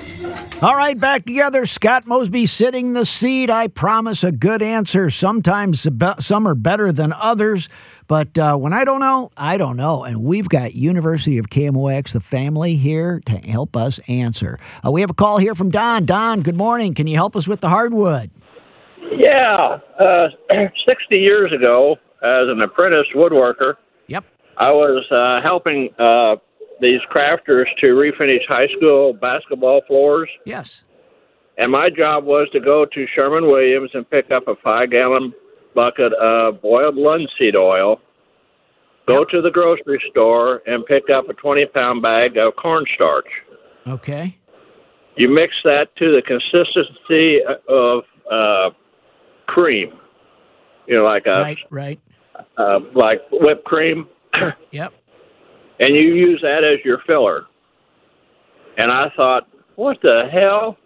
All 0.64 0.74
right, 0.74 0.98
back 0.98 1.26
together. 1.26 1.66
Scott 1.66 2.06
Mosby 2.06 2.46
sitting 2.46 2.94
the 2.94 3.04
seat. 3.04 3.50
I 3.50 3.68
promise 3.68 4.24
a 4.24 4.32
good 4.32 4.62
answer. 4.62 5.10
Sometimes 5.10 5.86
some 6.20 6.48
are 6.48 6.54
better 6.54 6.90
than 6.90 7.12
others, 7.12 7.68
but 8.06 8.38
uh, 8.38 8.56
when 8.56 8.72
I 8.72 8.86
don't 8.86 9.00
know, 9.00 9.30
I 9.36 9.58
don't 9.58 9.76
know. 9.76 10.04
And 10.04 10.24
we've 10.24 10.48
got 10.48 10.74
University 10.74 11.36
of 11.36 11.50
KMOX, 11.50 12.12
the 12.14 12.20
family, 12.20 12.76
here 12.76 13.20
to 13.26 13.36
help 13.36 13.76
us 13.76 14.00
answer. 14.08 14.58
Uh, 14.82 14.90
we 14.90 15.02
have 15.02 15.10
a 15.10 15.14
call 15.14 15.36
here 15.36 15.54
from 15.54 15.68
Don. 15.68 16.06
Don, 16.06 16.40
good 16.40 16.56
morning. 16.56 16.94
Can 16.94 17.06
you 17.06 17.16
help 17.16 17.36
us 17.36 17.46
with 17.46 17.60
the 17.60 17.68
hardwood? 17.68 18.30
Yeah. 19.18 19.80
Uh, 20.00 20.28
60 20.88 21.14
years 21.14 21.52
ago, 21.52 21.96
as 22.22 22.48
an 22.48 22.62
apprentice 22.62 23.06
woodworker, 23.14 23.74
yep. 24.06 24.24
I 24.56 24.70
was 24.70 25.04
uh, 25.10 25.46
helping 25.46 25.90
uh, 25.98 26.36
these 26.80 27.00
crafters 27.14 27.66
to 27.80 27.86
refinish 27.86 28.46
high 28.48 28.68
school 28.76 29.12
basketball 29.12 29.82
floors. 29.86 30.28
Yes. 30.44 30.82
And 31.56 31.70
my 31.70 31.88
job 31.88 32.24
was 32.24 32.48
to 32.52 32.60
go 32.60 32.84
to 32.84 33.06
Sherwin-Williams 33.14 33.90
and 33.94 34.08
pick 34.10 34.30
up 34.30 34.48
a 34.48 34.54
five 34.62 34.90
gallon 34.90 35.32
bucket 35.74 36.12
of 36.14 36.60
boiled 36.62 36.96
linseed 36.96 37.56
oil, 37.56 38.00
go 39.06 39.20
yep. 39.20 39.28
to 39.28 39.42
the 39.42 39.50
grocery 39.50 40.02
store 40.10 40.62
and 40.66 40.84
pick 40.86 41.04
up 41.10 41.28
a 41.28 41.34
20 41.34 41.66
pound 41.66 42.02
bag 42.02 42.36
of 42.36 42.54
cornstarch. 42.56 43.28
Okay. 43.86 44.38
You 45.16 45.28
mix 45.28 45.54
that 45.64 45.94
to 45.96 46.10
the 46.10 46.22
consistency 46.22 47.38
of 47.68 48.02
uh, 48.30 48.70
cream. 49.46 49.92
You 50.86 50.96
know, 50.96 51.04
like 51.04 51.26
a 51.26 51.40
right, 51.40 51.58
right, 51.70 52.00
uh, 52.58 52.80
like 52.94 53.20
whipped 53.30 53.64
cream. 53.64 54.08
yep. 54.70 54.92
And 55.80 55.94
you 55.94 56.14
use 56.14 56.40
that 56.42 56.62
as 56.64 56.84
your 56.84 56.98
filler. 57.06 57.46
And 58.76 58.90
I 58.90 59.06
thought, 59.16 59.48
what 59.76 59.98
the 60.02 60.28
hell? 60.32 60.76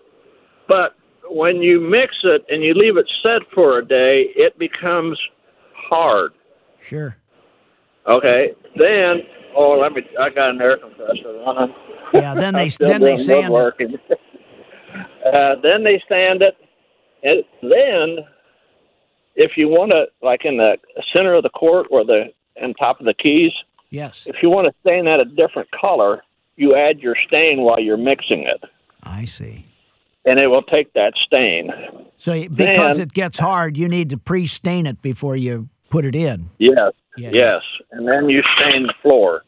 But 0.66 0.96
when 1.30 1.56
you 1.56 1.80
mix 1.80 2.14
it 2.24 2.44
and 2.48 2.62
you 2.62 2.74
leave 2.74 2.96
it 2.96 3.10
set 3.22 3.42
for 3.54 3.78
a 3.78 3.84
day, 3.84 4.26
it 4.34 4.58
becomes 4.58 5.18
hard. 5.74 6.32
Sure. 6.82 7.16
Okay. 8.06 8.52
Then, 8.76 9.22
oh, 9.56 9.78
let 9.80 9.92
me. 9.92 10.02
I 10.18 10.30
got 10.30 10.50
an 10.50 10.60
air 10.60 10.78
compressor 10.78 11.28
on. 11.44 11.74
Yeah. 12.14 12.34
Then 12.34 12.54
they 12.54 12.68
then 12.68 13.02
they 13.02 13.16
sand 13.16 13.52
it. 13.54 14.00
uh, 15.26 15.60
then 15.62 15.84
they 15.84 16.02
sand 16.08 16.42
it, 16.42 16.56
and 17.22 17.44
then 17.62 18.24
if 19.36 19.52
you 19.56 19.68
want 19.68 19.90
to, 19.90 20.06
like 20.24 20.44
in 20.44 20.56
the 20.56 20.78
center 21.12 21.34
of 21.34 21.42
the 21.42 21.50
court 21.50 21.86
or 21.90 22.04
the 22.04 22.32
on 22.62 22.74
top 22.74 23.00
of 23.00 23.06
the 23.06 23.14
keys. 23.14 23.52
Yes. 23.90 24.24
If 24.26 24.36
you 24.42 24.50
want 24.50 24.66
to 24.66 24.74
stain 24.80 25.04
that 25.06 25.20
a 25.20 25.24
different 25.24 25.70
color, 25.70 26.22
you 26.56 26.76
add 26.76 27.00
your 27.00 27.16
stain 27.26 27.60
while 27.62 27.80
you're 27.80 27.96
mixing 27.96 28.42
it. 28.42 28.62
I 29.02 29.24
see. 29.24 29.66
And 30.24 30.38
it 30.38 30.48
will 30.48 30.62
take 30.62 30.92
that 30.92 31.14
stain. 31.24 31.70
So 32.18 32.48
because 32.48 32.98
then, 32.98 33.06
it 33.06 33.12
gets 33.12 33.38
hard, 33.38 33.76
you 33.76 33.88
need 33.88 34.10
to 34.10 34.18
pre-stain 34.18 34.86
it 34.86 35.00
before 35.00 35.36
you 35.36 35.68
put 35.88 36.04
it 36.04 36.14
in. 36.14 36.50
Yes. 36.58 36.92
Yeah. 37.16 37.30
Yes. 37.32 37.62
And 37.92 38.06
then 38.06 38.28
you 38.28 38.42
stain 38.56 38.86
the 38.86 38.94
floor. 39.00 39.44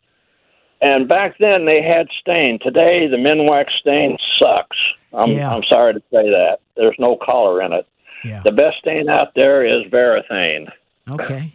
And 0.80 1.06
back 1.06 1.36
then 1.38 1.66
they 1.66 1.82
had 1.82 2.06
stain. 2.20 2.58
Today 2.62 3.06
the 3.08 3.18
Minwax 3.18 3.66
stain 3.80 4.16
sucks. 4.38 4.76
I'm 5.12 5.32
yeah. 5.32 5.52
I'm 5.52 5.64
sorry 5.68 5.92
to 5.94 6.00
say 6.10 6.30
that. 6.30 6.58
There's 6.76 6.96
no 6.98 7.16
color 7.16 7.60
in 7.60 7.72
it. 7.72 7.86
Yeah. 8.24 8.40
The 8.42 8.52
best 8.52 8.78
stain 8.78 9.08
out 9.10 9.34
there 9.34 9.64
is 9.66 9.84
Varathane. 9.90 10.70
Okay. 11.10 11.52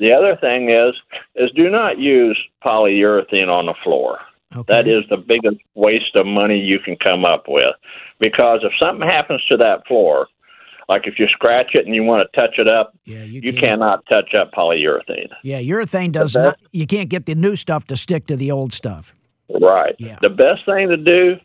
The 0.00 0.12
other 0.12 0.36
thing 0.40 0.70
is 0.70 0.94
is 1.36 1.50
do 1.54 1.70
not 1.70 1.98
use 1.98 2.38
polyurethane 2.64 3.48
on 3.48 3.66
the 3.66 3.74
floor. 3.84 4.18
Okay. 4.56 4.72
That 4.72 4.88
is 4.88 5.04
the 5.08 5.16
biggest 5.16 5.58
waste 5.74 6.16
of 6.16 6.26
money 6.26 6.58
you 6.58 6.80
can 6.80 6.96
come 6.96 7.24
up 7.24 7.44
with. 7.46 7.74
Because 8.18 8.60
if 8.64 8.72
something 8.80 9.06
happens 9.06 9.44
to 9.44 9.56
that 9.58 9.86
floor, 9.86 10.26
like 10.88 11.06
if 11.06 11.20
you 11.20 11.28
scratch 11.28 11.74
it 11.74 11.86
and 11.86 11.94
you 11.94 12.02
want 12.02 12.26
to 12.26 12.40
touch 12.40 12.58
it 12.58 12.66
up, 12.66 12.96
yeah, 13.04 13.22
you, 13.22 13.42
you 13.42 13.52
cannot 13.52 14.04
touch 14.06 14.34
up 14.34 14.50
polyurethane. 14.52 15.28
Yeah, 15.44 15.60
urethane 15.60 16.10
does 16.10 16.34
not. 16.34 16.58
You 16.72 16.86
can't 16.86 17.08
get 17.08 17.26
the 17.26 17.36
new 17.36 17.54
stuff 17.54 17.84
to 17.86 17.96
stick 17.96 18.26
to 18.26 18.36
the 18.36 18.50
old 18.50 18.72
stuff. 18.72 19.14
Right. 19.48 19.94
Yeah. 19.98 20.18
The 20.22 20.30
best 20.30 20.64
thing 20.66 20.88
to 20.88 20.96
do 20.96 21.36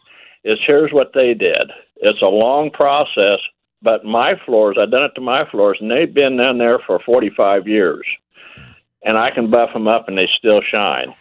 is 0.45 0.57
here's 0.65 0.91
what 0.91 1.11
they 1.13 1.33
did. 1.33 1.71
It's 1.97 2.21
a 2.21 2.27
long 2.27 2.71
process, 2.71 3.39
but 3.81 4.03
my 4.03 4.33
floors, 4.45 4.77
I've 4.79 4.91
done 4.91 5.03
it 5.03 5.11
to 5.15 5.21
my 5.21 5.47
floors, 5.49 5.77
and 5.79 5.91
they've 5.91 6.11
been 6.11 6.37
down 6.37 6.57
there 6.57 6.79
for 6.79 6.99
45 7.05 7.67
years. 7.67 8.05
And 9.05 9.17
I 9.17 9.29
can 9.31 9.49
buff 9.49 9.69
them 9.73 9.87
up 9.87 10.07
and 10.07 10.17
they 10.17 10.27
still 10.37 10.61
shine. 10.61 11.13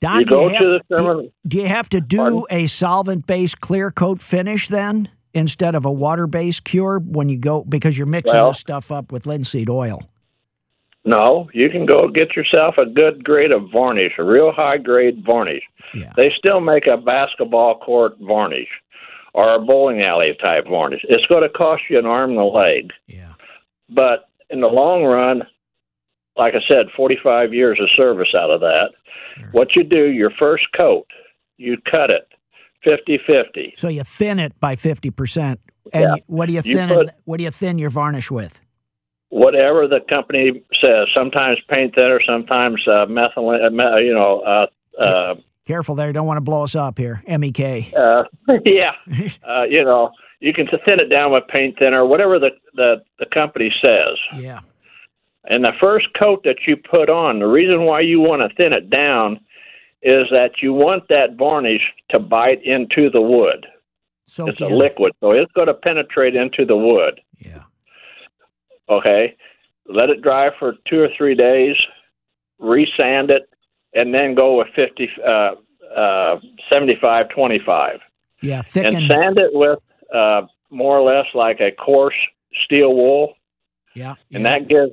Don, 0.00 0.20
you 0.20 0.26
go 0.26 0.44
you 0.48 0.54
have, 0.54 0.60
to 0.62 0.80
the 0.88 0.96
do, 0.96 1.32
do 1.46 1.56
you 1.58 1.66
have 1.66 1.88
to 1.90 2.00
do 2.00 2.16
Pardon? 2.18 2.44
a 2.50 2.66
solvent 2.68 3.26
based 3.26 3.60
clear 3.60 3.90
coat 3.90 4.20
finish 4.22 4.68
then 4.68 5.08
instead 5.34 5.74
of 5.74 5.84
a 5.84 5.90
water 5.90 6.26
based 6.28 6.62
cure 6.64 7.00
when 7.00 7.28
you 7.28 7.36
go 7.38 7.64
because 7.64 7.98
you're 7.98 8.06
mixing 8.06 8.36
Well- 8.36 8.52
this 8.52 8.60
stuff 8.60 8.92
up 8.92 9.10
with 9.12 9.26
linseed 9.26 9.68
oil? 9.68 10.02
No, 11.04 11.48
you 11.54 11.70
can 11.70 11.86
go 11.86 12.08
get 12.08 12.36
yourself 12.36 12.76
a 12.76 12.84
good 12.84 13.24
grade 13.24 13.50
of 13.50 13.70
varnish, 13.72 14.12
a 14.18 14.24
real 14.24 14.52
high 14.52 14.76
grade 14.76 15.24
varnish. 15.24 15.62
Yeah. 15.94 16.12
They 16.16 16.30
still 16.36 16.60
make 16.60 16.86
a 16.86 16.98
basketball 16.98 17.78
court 17.78 18.16
varnish 18.20 18.68
or 19.32 19.54
a 19.54 19.58
bowling 19.60 20.02
alley 20.02 20.36
type 20.40 20.66
varnish. 20.68 21.00
It's 21.08 21.24
going 21.26 21.42
to 21.44 21.48
cost 21.48 21.84
you 21.88 21.98
an 21.98 22.04
arm 22.04 22.30
and 22.30 22.38
a 22.40 22.44
leg, 22.44 22.92
Yeah. 23.06 23.32
but 23.88 24.28
in 24.50 24.60
the 24.60 24.66
long 24.66 25.02
run, 25.04 25.46
like 26.38 26.54
I 26.54 26.60
said, 26.68 26.86
45 26.96 27.52
years 27.52 27.78
of 27.82 27.88
service 27.96 28.28
out 28.36 28.50
of 28.50 28.60
that. 28.60 28.90
Sure. 29.36 29.48
What 29.52 29.68
you 29.76 29.84
do, 29.84 30.06
your 30.10 30.30
first 30.38 30.64
coat, 30.76 31.06
you 31.56 31.76
cut 31.90 32.10
it 32.10 32.28
50 32.84 33.18
50. 33.26 33.74
So 33.76 33.88
you 33.88 34.04
thin 34.04 34.38
it 34.38 34.58
by 34.60 34.76
fifty 34.76 35.10
percent. 35.10 35.60
And 35.92 36.02
Yeah. 36.02 36.14
what 36.26 36.46
do 36.46 36.52
you 36.52 36.62
You 36.64 36.76
thin? 36.76 36.88
put- 36.88 37.08
it, 37.08 37.14
what 37.24 37.38
do 37.38 37.44
you 37.44 37.50
thin 37.50 37.78
your 37.78 37.90
varnish 37.90 38.30
with? 38.30 38.60
Whatever 39.30 39.86
the 39.88 40.00
company 40.08 40.62
says, 40.80 41.08
sometimes 41.14 41.58
paint 41.68 41.94
thinner, 41.94 42.20
sometimes 42.26 42.80
uh, 42.86 43.04
methylene, 43.06 43.78
uh, 43.94 43.96
you 43.98 44.14
know, 44.14 44.40
uh, 44.40 44.66
uh, 45.02 45.34
Careful 45.66 45.94
there, 45.96 46.10
don't 46.14 46.26
want 46.26 46.38
to 46.38 46.42
blow 46.42 46.62
us 46.64 46.74
up 46.74 46.96
here. 46.96 47.22
MEK. 47.28 47.92
uh, 47.94 48.22
yeah, 48.64 48.92
uh, 49.46 49.64
you 49.68 49.84
know, 49.84 50.12
you 50.40 50.54
can 50.54 50.66
thin 50.66 50.98
it 50.98 51.10
down 51.12 51.30
with 51.32 51.46
paint 51.48 51.78
thinner, 51.78 52.06
whatever 52.06 52.38
the, 52.38 52.50
the, 52.74 53.02
the 53.18 53.26
company 53.26 53.70
says. 53.84 54.16
yeah. 54.40 54.60
And 55.44 55.64
the 55.64 55.72
first 55.80 56.06
coat 56.18 56.42
that 56.44 56.66
you 56.66 56.76
put 56.76 57.08
on, 57.08 57.38
the 57.38 57.46
reason 57.46 57.84
why 57.84 58.00
you 58.00 58.20
want 58.20 58.42
to 58.42 58.54
thin 58.56 58.72
it 58.72 58.90
down 58.90 59.40
is 60.02 60.26
that 60.30 60.62
you 60.62 60.72
want 60.72 61.08
that 61.08 61.36
varnish 61.36 61.82
to 62.10 62.18
bite 62.18 62.64
into 62.64 63.10
the 63.10 63.20
wood. 63.20 63.66
So 64.26 64.46
It's 64.48 64.60
a 64.60 64.66
liquid, 64.66 65.12
so 65.20 65.32
it's 65.32 65.50
going 65.52 65.68
to 65.68 65.74
penetrate 65.74 66.34
into 66.36 66.66
the 66.66 66.76
wood. 66.76 67.20
Yeah. 67.38 67.62
Okay, 68.90 69.34
let 69.86 70.10
it 70.10 70.22
dry 70.22 70.50
for 70.58 70.74
two 70.88 71.00
or 71.00 71.08
three 71.16 71.34
days, 71.34 71.76
resand 72.60 73.30
it, 73.30 73.48
and 73.94 74.12
then 74.12 74.34
go 74.34 74.58
with 74.58 74.68
50, 74.76 75.08
uh, 75.26 75.54
uh, 75.96 76.40
75, 76.70 77.28
25. 77.30 78.00
Yeah. 78.42 78.62
And 78.74 79.08
sand 79.08 79.38
it 79.38 79.50
with 79.52 79.78
uh, 80.14 80.42
more 80.70 80.98
or 80.98 81.10
less 81.10 81.26
like 81.34 81.60
a 81.60 81.72
coarse 81.72 82.14
steel 82.64 82.94
wool. 82.94 83.34
Yeah. 83.98 84.14
And 84.32 84.44
yeah. 84.44 84.58
that 84.58 84.68
gives, 84.68 84.92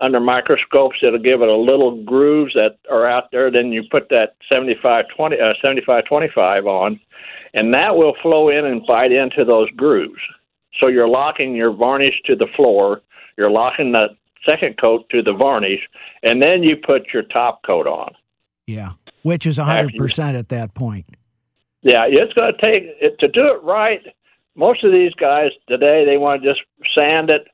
under 0.00 0.20
microscopes, 0.20 0.98
it'll 1.02 1.18
give 1.18 1.42
it 1.42 1.48
a 1.48 1.56
little 1.56 2.02
grooves 2.04 2.54
that 2.54 2.78
are 2.90 3.06
out 3.06 3.24
there. 3.32 3.50
Then 3.50 3.72
you 3.72 3.82
put 3.90 4.08
that 4.10 4.36
75, 4.50 5.06
20, 5.16 5.40
uh, 5.40 5.54
75, 5.60 6.04
25 6.04 6.66
on, 6.66 7.00
and 7.54 7.74
that 7.74 7.96
will 7.96 8.14
flow 8.22 8.48
in 8.48 8.64
and 8.64 8.86
bite 8.86 9.10
into 9.10 9.44
those 9.44 9.68
grooves. 9.72 10.20
So 10.80 10.86
you're 10.86 11.08
locking 11.08 11.54
your 11.54 11.72
varnish 11.72 12.14
to 12.26 12.36
the 12.36 12.46
floor, 12.54 13.00
you're 13.36 13.50
locking 13.50 13.92
the 13.92 14.08
second 14.46 14.78
coat 14.80 15.08
to 15.10 15.22
the 15.22 15.32
varnish, 15.32 15.80
and 16.22 16.40
then 16.40 16.62
you 16.62 16.76
put 16.76 17.08
your 17.12 17.24
top 17.24 17.62
coat 17.64 17.88
on. 17.88 18.12
Yeah. 18.66 18.92
Which 19.22 19.46
is 19.46 19.58
hundred 19.58 19.96
percent 19.96 20.36
at 20.36 20.48
that 20.50 20.74
point. 20.74 21.06
Yeah, 21.82 22.04
it's 22.08 22.32
going 22.34 22.52
to 22.52 22.60
take 22.60 22.84
it 23.00 23.18
to 23.18 23.28
do 23.28 23.48
it 23.48 23.62
right. 23.64 24.00
Most 24.54 24.84
of 24.84 24.92
these 24.92 25.12
guys 25.14 25.50
today 25.68 26.04
they 26.04 26.16
want 26.16 26.42
to 26.42 26.48
just 26.48 26.60
sand 26.94 27.30
it 27.30 27.48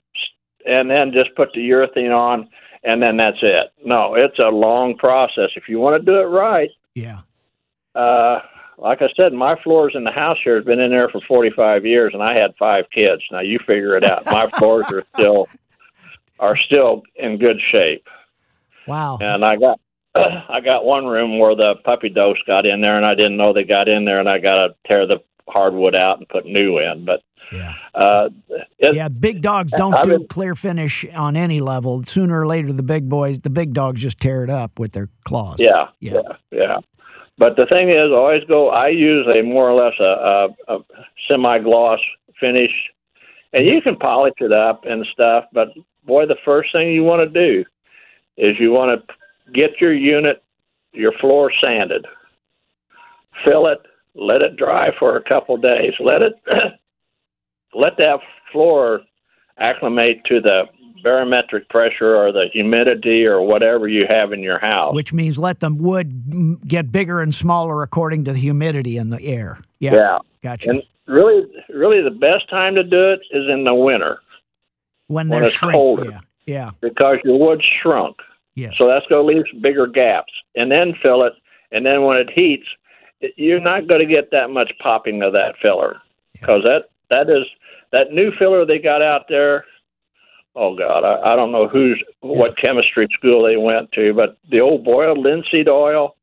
and 0.64 0.90
then 0.90 1.12
just 1.12 1.34
put 1.36 1.52
the 1.52 1.60
urethane 1.68 2.16
on 2.16 2.48
and 2.84 3.02
then 3.02 3.16
that's 3.16 3.38
it. 3.42 3.72
No, 3.84 4.14
it's 4.14 4.38
a 4.38 4.48
long 4.48 4.96
process. 4.96 5.50
If 5.56 5.68
you 5.68 5.78
want 5.78 6.00
to 6.00 6.04
do 6.04 6.18
it 6.18 6.24
right, 6.24 6.70
Yeah. 6.94 7.20
uh, 7.94 8.40
like 8.76 9.00
I 9.02 9.08
said, 9.16 9.32
my 9.32 9.56
floors 9.62 9.92
in 9.94 10.04
the 10.04 10.10
house 10.10 10.36
here 10.42 10.56
has 10.56 10.64
been 10.64 10.80
in 10.80 10.90
there 10.90 11.08
for 11.08 11.20
45 11.26 11.86
years, 11.86 12.12
and 12.12 12.22
I 12.22 12.34
had 12.34 12.54
five 12.58 12.84
kids. 12.92 13.22
Now 13.30 13.40
you 13.40 13.58
figure 13.66 13.96
it 13.96 14.04
out. 14.04 14.26
My 14.26 14.48
floors 14.58 14.86
are 14.92 15.04
still 15.16 15.48
are 16.40 16.56
still 16.56 17.02
in 17.14 17.38
good 17.38 17.58
shape, 17.70 18.06
Wow. 18.88 19.18
and 19.20 19.44
I 19.44 19.56
got 19.56 19.78
I 20.16 20.60
got 20.60 20.84
one 20.84 21.06
room 21.06 21.38
where 21.38 21.54
the 21.54 21.76
puppy 21.84 22.08
dose 22.08 22.36
got 22.46 22.66
in 22.66 22.80
there, 22.80 22.96
and 22.96 23.06
I 23.06 23.14
didn't 23.14 23.36
know 23.36 23.52
they 23.52 23.64
got 23.64 23.88
in 23.88 24.04
there, 24.04 24.18
and 24.20 24.28
I 24.28 24.38
got 24.38 24.56
to 24.56 24.74
tear 24.86 25.06
the 25.06 25.22
hardwood 25.48 25.94
out 25.94 26.18
and 26.18 26.28
put 26.28 26.44
new 26.46 26.78
in. 26.80 27.04
But 27.04 27.22
Yeah. 27.52 27.74
uh, 27.94 28.28
it, 28.78 28.94
Yeah, 28.94 29.08
big 29.08 29.42
dogs 29.42 29.72
don't 29.76 29.94
I've 29.94 30.04
do 30.04 30.26
clear 30.28 30.54
finish 30.54 31.04
on 31.14 31.36
any 31.36 31.60
level. 31.60 32.02
Sooner 32.04 32.40
or 32.40 32.46
later, 32.46 32.72
the 32.72 32.82
big 32.82 33.08
boys, 33.08 33.40
the 33.40 33.50
big 33.50 33.72
dogs, 33.72 34.00
just 34.00 34.20
tear 34.20 34.44
it 34.44 34.50
up 34.50 34.78
with 34.78 34.92
their 34.92 35.08
claws. 35.24 35.56
Yeah, 35.58 35.88
Yeah. 36.00 36.12
yeah, 36.14 36.36
yeah. 36.52 36.76
But 37.36 37.56
the 37.56 37.66
thing 37.66 37.90
is, 37.90 38.12
always 38.12 38.44
go. 38.44 38.70
I 38.70 38.88
use 38.88 39.26
a 39.26 39.42
more 39.42 39.68
or 39.68 39.74
less 39.74 39.94
a, 39.98 40.48
a, 40.68 40.76
a 40.76 40.78
semi-gloss 41.28 41.98
finish, 42.38 42.70
and 43.52 43.66
you 43.66 43.80
can 43.82 43.96
polish 43.96 44.34
it 44.38 44.52
up 44.52 44.84
and 44.84 45.04
stuff. 45.12 45.44
But 45.52 45.68
boy, 46.06 46.26
the 46.26 46.36
first 46.44 46.70
thing 46.72 46.92
you 46.92 47.02
want 47.02 47.32
to 47.32 47.46
do 47.46 47.64
is 48.36 48.56
you 48.60 48.70
want 48.70 49.00
to 49.08 49.52
get 49.52 49.80
your 49.80 49.92
unit, 49.92 50.42
your 50.92 51.12
floor 51.20 51.52
sanded, 51.60 52.06
fill 53.44 53.66
it, 53.66 53.78
let 54.14 54.42
it 54.42 54.56
dry 54.56 54.90
for 54.98 55.16
a 55.16 55.22
couple 55.22 55.56
days, 55.56 55.92
let 55.98 56.22
it 56.22 56.34
let 57.74 57.96
that 57.98 58.18
floor 58.52 59.00
acclimate 59.58 60.24
to 60.26 60.40
the 60.40 60.64
barometric 61.02 61.68
pressure 61.68 62.16
or 62.16 62.32
the 62.32 62.46
humidity 62.52 63.24
or 63.26 63.42
whatever 63.42 63.86
you 63.86 64.06
have 64.08 64.32
in 64.32 64.40
your 64.40 64.58
house. 64.58 64.94
Which 64.94 65.12
means 65.12 65.38
let 65.38 65.60
the 65.60 65.72
wood 65.72 66.66
get 66.66 66.90
bigger 66.90 67.20
and 67.20 67.34
smaller 67.34 67.82
according 67.82 68.24
to 68.24 68.32
the 68.32 68.38
humidity 68.38 68.96
in 68.96 69.10
the 69.10 69.22
air. 69.22 69.58
Yeah. 69.78 69.94
Yeah. 69.94 70.18
Gotcha. 70.42 70.70
And 70.70 70.82
really, 71.06 71.42
really, 71.68 72.02
the 72.02 72.10
best 72.10 72.48
time 72.48 72.74
to 72.74 72.82
do 72.82 73.12
it 73.12 73.20
is 73.30 73.44
in 73.50 73.64
the 73.64 73.74
winter 73.74 74.18
when 75.08 75.28
when 75.28 75.40
they're 75.40 75.48
it's 75.48 75.56
shrink. 75.56 75.74
colder. 75.74 76.10
Yeah. 76.10 76.20
Yeah. 76.46 76.70
because 76.80 77.18
your 77.24 77.38
wood 77.38 77.62
shrunk. 77.82 78.16
Yes. 78.54 78.76
So 78.76 78.86
that's 78.86 79.06
going 79.06 79.26
to 79.26 79.34
leave 79.34 79.62
bigger 79.62 79.86
gaps. 79.86 80.32
And 80.54 80.70
then 80.70 80.94
fill 81.02 81.22
it. 81.24 81.32
And 81.72 81.84
then 81.84 82.04
when 82.04 82.16
it 82.18 82.30
heats, 82.30 82.66
you're 83.36 83.60
not 83.60 83.88
going 83.88 84.00
to 84.00 84.06
get 84.06 84.30
that 84.30 84.50
much 84.50 84.72
popping 84.82 85.22
of 85.22 85.32
that 85.32 85.54
filler 85.60 85.96
because 86.32 86.62
that 86.64 86.90
that 87.10 87.28
is 87.28 87.46
that 87.92 88.12
new 88.12 88.30
filler 88.38 88.66
they 88.66 88.78
got 88.78 89.02
out 89.02 89.22
there. 89.28 89.64
Oh 90.56 90.76
God, 90.76 91.04
I, 91.04 91.32
I 91.32 91.36
don't 91.36 91.52
know 91.52 91.68
who's 91.68 92.02
what 92.20 92.56
chemistry 92.58 93.08
school 93.12 93.44
they 93.44 93.56
went 93.56 93.90
to, 93.92 94.12
but 94.14 94.38
the 94.50 94.60
old 94.60 94.84
boiled 94.84 95.18
linseed 95.18 95.68
oil 95.68 96.16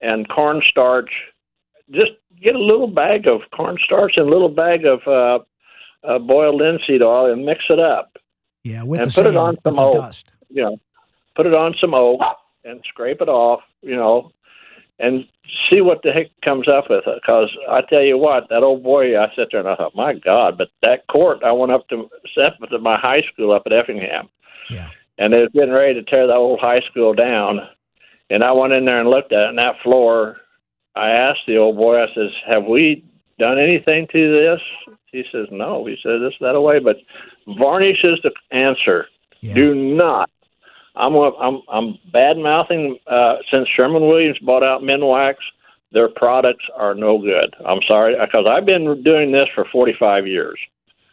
and 0.00 0.28
cornstarch. 0.28 1.10
Just 1.90 2.12
get 2.40 2.54
a 2.54 2.58
little 2.58 2.86
bag 2.86 3.26
of 3.26 3.40
cornstarch 3.54 4.12
and 4.16 4.26
a 4.26 4.30
little 4.30 4.48
bag 4.48 4.84
of 4.84 5.00
uh, 5.06 5.38
uh, 6.06 6.18
boiled 6.18 6.60
linseed 6.60 7.02
oil 7.02 7.32
and 7.32 7.44
mix 7.44 7.64
it 7.68 7.80
up. 7.80 8.16
Yeah, 8.62 8.82
with 8.82 9.00
and 9.00 9.10
the 9.10 9.14
put 9.14 9.24
sand, 9.24 9.34
it 9.34 9.36
on 9.36 9.56
some 9.64 9.74
the 9.76 9.82
oak. 9.82 9.94
dust. 9.94 10.32
You 10.48 10.62
know, 10.62 10.76
put 11.34 11.46
it 11.46 11.54
on 11.54 11.74
some 11.80 11.94
oak 11.94 12.20
and 12.64 12.80
scrape 12.88 13.20
it 13.20 13.28
off. 13.28 13.60
You 13.82 13.96
know, 13.96 14.30
and 15.00 15.26
see 15.68 15.80
what 15.80 16.02
the 16.02 16.12
heck 16.12 16.26
comes 16.44 16.68
up 16.68 16.90
with 16.90 17.06
it. 17.06 17.20
Because 17.20 17.50
I 17.68 17.80
tell 17.82 18.02
you 18.02 18.18
what, 18.18 18.48
that 18.50 18.62
old 18.62 18.82
boy, 18.82 19.18
I 19.18 19.26
sat 19.34 19.48
there 19.50 19.60
and 19.60 19.68
I 19.68 19.76
thought, 19.76 19.94
my 19.96 20.14
God! 20.14 20.58
But 20.58 20.68
that 20.82 21.06
court, 21.08 21.42
I 21.44 21.52
went 21.52 21.72
up 21.72 21.88
to 21.88 22.08
up 22.44 22.70
to 22.70 22.78
my 22.78 22.98
high 22.98 23.22
school 23.32 23.52
up 23.52 23.62
at 23.66 23.72
Effingham, 23.72 24.28
Yeah. 24.70 24.88
and 25.18 25.32
they 25.32 25.40
was 25.40 25.50
getting 25.52 25.72
ready 25.72 25.94
to 25.94 26.02
tear 26.02 26.26
the 26.26 26.34
old 26.34 26.60
high 26.60 26.80
school 26.90 27.14
down. 27.14 27.60
And 28.28 28.44
I 28.44 28.52
went 28.52 28.72
in 28.72 28.84
there 28.84 29.00
and 29.00 29.10
looked 29.10 29.32
at 29.32 29.40
it, 29.40 29.48
and 29.48 29.58
that 29.58 29.80
floor. 29.82 30.36
I 30.96 31.10
asked 31.10 31.46
the 31.46 31.56
old 31.56 31.76
boy. 31.76 32.02
I 32.02 32.12
says, 32.14 32.30
"Have 32.46 32.64
we 32.64 33.02
done 33.38 33.58
anything 33.58 34.06
to 34.08 34.32
this?" 34.32 34.60
He 35.12 35.24
says, 35.32 35.46
"No." 35.50 35.86
He 35.86 35.96
says, 36.02 36.20
"This 36.20 36.34
that 36.40 36.54
away." 36.54 36.78
But 36.78 36.98
varnish 37.46 38.04
is 38.04 38.20
the 38.22 38.32
answer. 38.50 39.08
Yeah. 39.40 39.54
Do 39.54 39.74
not. 39.74 40.30
I'm 41.00 41.16
I'm 41.16 41.62
I'm 41.72 41.98
bad 42.12 42.36
mouthing 42.36 42.98
uh, 43.06 43.36
since 43.50 43.68
Sherwin-Williams 43.76 44.38
bought 44.40 44.62
out 44.62 44.82
Minwax. 44.82 45.34
Their 45.92 46.08
products 46.08 46.64
are 46.76 46.94
no 46.94 47.18
good. 47.18 47.54
I'm 47.66 47.80
sorry 47.88 48.14
because 48.14 48.46
I've 48.48 48.66
been 48.66 49.02
doing 49.02 49.32
this 49.32 49.48
for 49.54 49.66
45 49.72 50.26
years. 50.26 50.58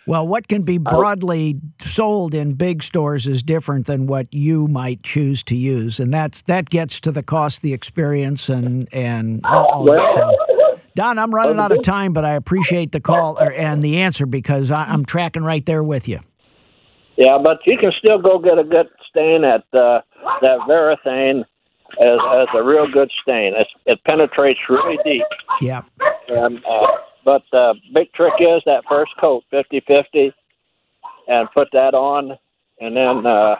Well, 0.05 0.25
what 0.25 0.47
can 0.47 0.61
be 0.61 0.77
broadly 0.77 1.59
sold 1.81 2.33
in 2.33 2.53
big 2.53 2.81
stores 2.81 3.27
is 3.27 3.43
different 3.43 3.87
than 3.87 4.07
what 4.07 4.33
you 4.33 4.69
might 4.69 5.03
choose 5.03 5.43
to 5.43 5.55
use, 5.55 5.99
and 5.99 6.13
that's 6.13 6.43
that 6.43 6.69
gets 6.69 7.01
to 7.01 7.11
the 7.11 7.23
cost, 7.23 7.61
the 7.61 7.73
experience, 7.73 8.47
and 8.47 8.87
and 8.93 9.41
all, 9.43 9.83
that. 9.83 10.07
So, 10.15 10.79
Don, 10.95 11.19
I'm 11.19 11.33
running 11.33 11.59
out 11.59 11.73
of 11.73 11.83
time, 11.83 12.13
but 12.13 12.23
I 12.23 12.35
appreciate 12.35 12.93
the 12.93 13.01
call 13.01 13.37
or, 13.37 13.51
and 13.51 13.83
the 13.83 13.97
answer 13.97 14.25
because 14.25 14.71
I, 14.71 14.85
I'm 14.85 15.05
tracking 15.05 15.43
right 15.43 15.65
there 15.65 15.83
with 15.83 16.07
you. 16.07 16.21
Yeah, 17.17 17.37
but 17.43 17.57
you 17.65 17.77
can 17.77 17.91
still 17.97 18.21
go 18.21 18.39
get 18.39 18.57
a 18.59 18.63
good 18.63 18.87
stain 19.17 19.43
at 19.43 19.61
uh, 19.77 20.01
that 20.41 20.59
Varathane 20.67 21.41
as, 22.01 22.19
as 22.35 22.47
a 22.55 22.63
real 22.63 22.87
good 22.91 23.09
stain. 23.21 23.53
It's, 23.55 23.69
it 23.85 23.99
penetrates 24.05 24.59
really 24.69 24.97
deep. 25.03 25.23
Yeah. 25.61 25.81
And, 26.27 26.57
uh, 26.65 26.87
but 27.25 27.43
the 27.51 27.73
big 27.93 28.11
trick 28.13 28.33
is 28.39 28.61
that 28.65 28.83
first 28.89 29.11
coat, 29.19 29.43
50-50, 29.51 30.31
and 31.27 31.49
put 31.53 31.67
that 31.73 31.93
on, 31.93 32.37
and 32.79 32.95
then, 32.95 33.25
uh, 33.25 33.55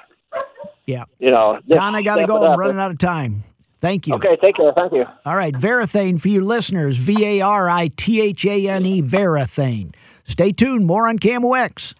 Yeah. 0.85 1.05
you 1.19 1.31
know. 1.31 1.59
Don, 1.67 1.95
I 1.95 2.01
got 2.01 2.17
to 2.17 2.25
go. 2.25 2.45
I'm 2.45 2.59
running 2.59 2.77
out 2.79 2.91
of 2.91 2.97
time. 2.97 3.43
Thank 3.79 4.07
you. 4.07 4.15
Okay, 4.15 4.37
take 4.41 4.55
care. 4.55 4.71
Thank 4.75 4.93
you. 4.93 5.05
All 5.25 5.35
right, 5.35 5.53
Varathane 5.53 6.19
for 6.19 6.29
you 6.29 6.43
listeners, 6.43 6.97
V 6.97 7.23
A 7.25 7.41
R 7.41 7.69
I 7.69 7.89
T 7.89 8.21
H 8.21 8.45
A 8.45 8.67
N 8.67 8.85
E, 8.85 9.01
Varathane. 9.03 9.93
Stay 10.25 10.51
tuned. 10.51 10.85
More 10.87 11.07
on 11.07 11.19
KMOX. 11.19 11.93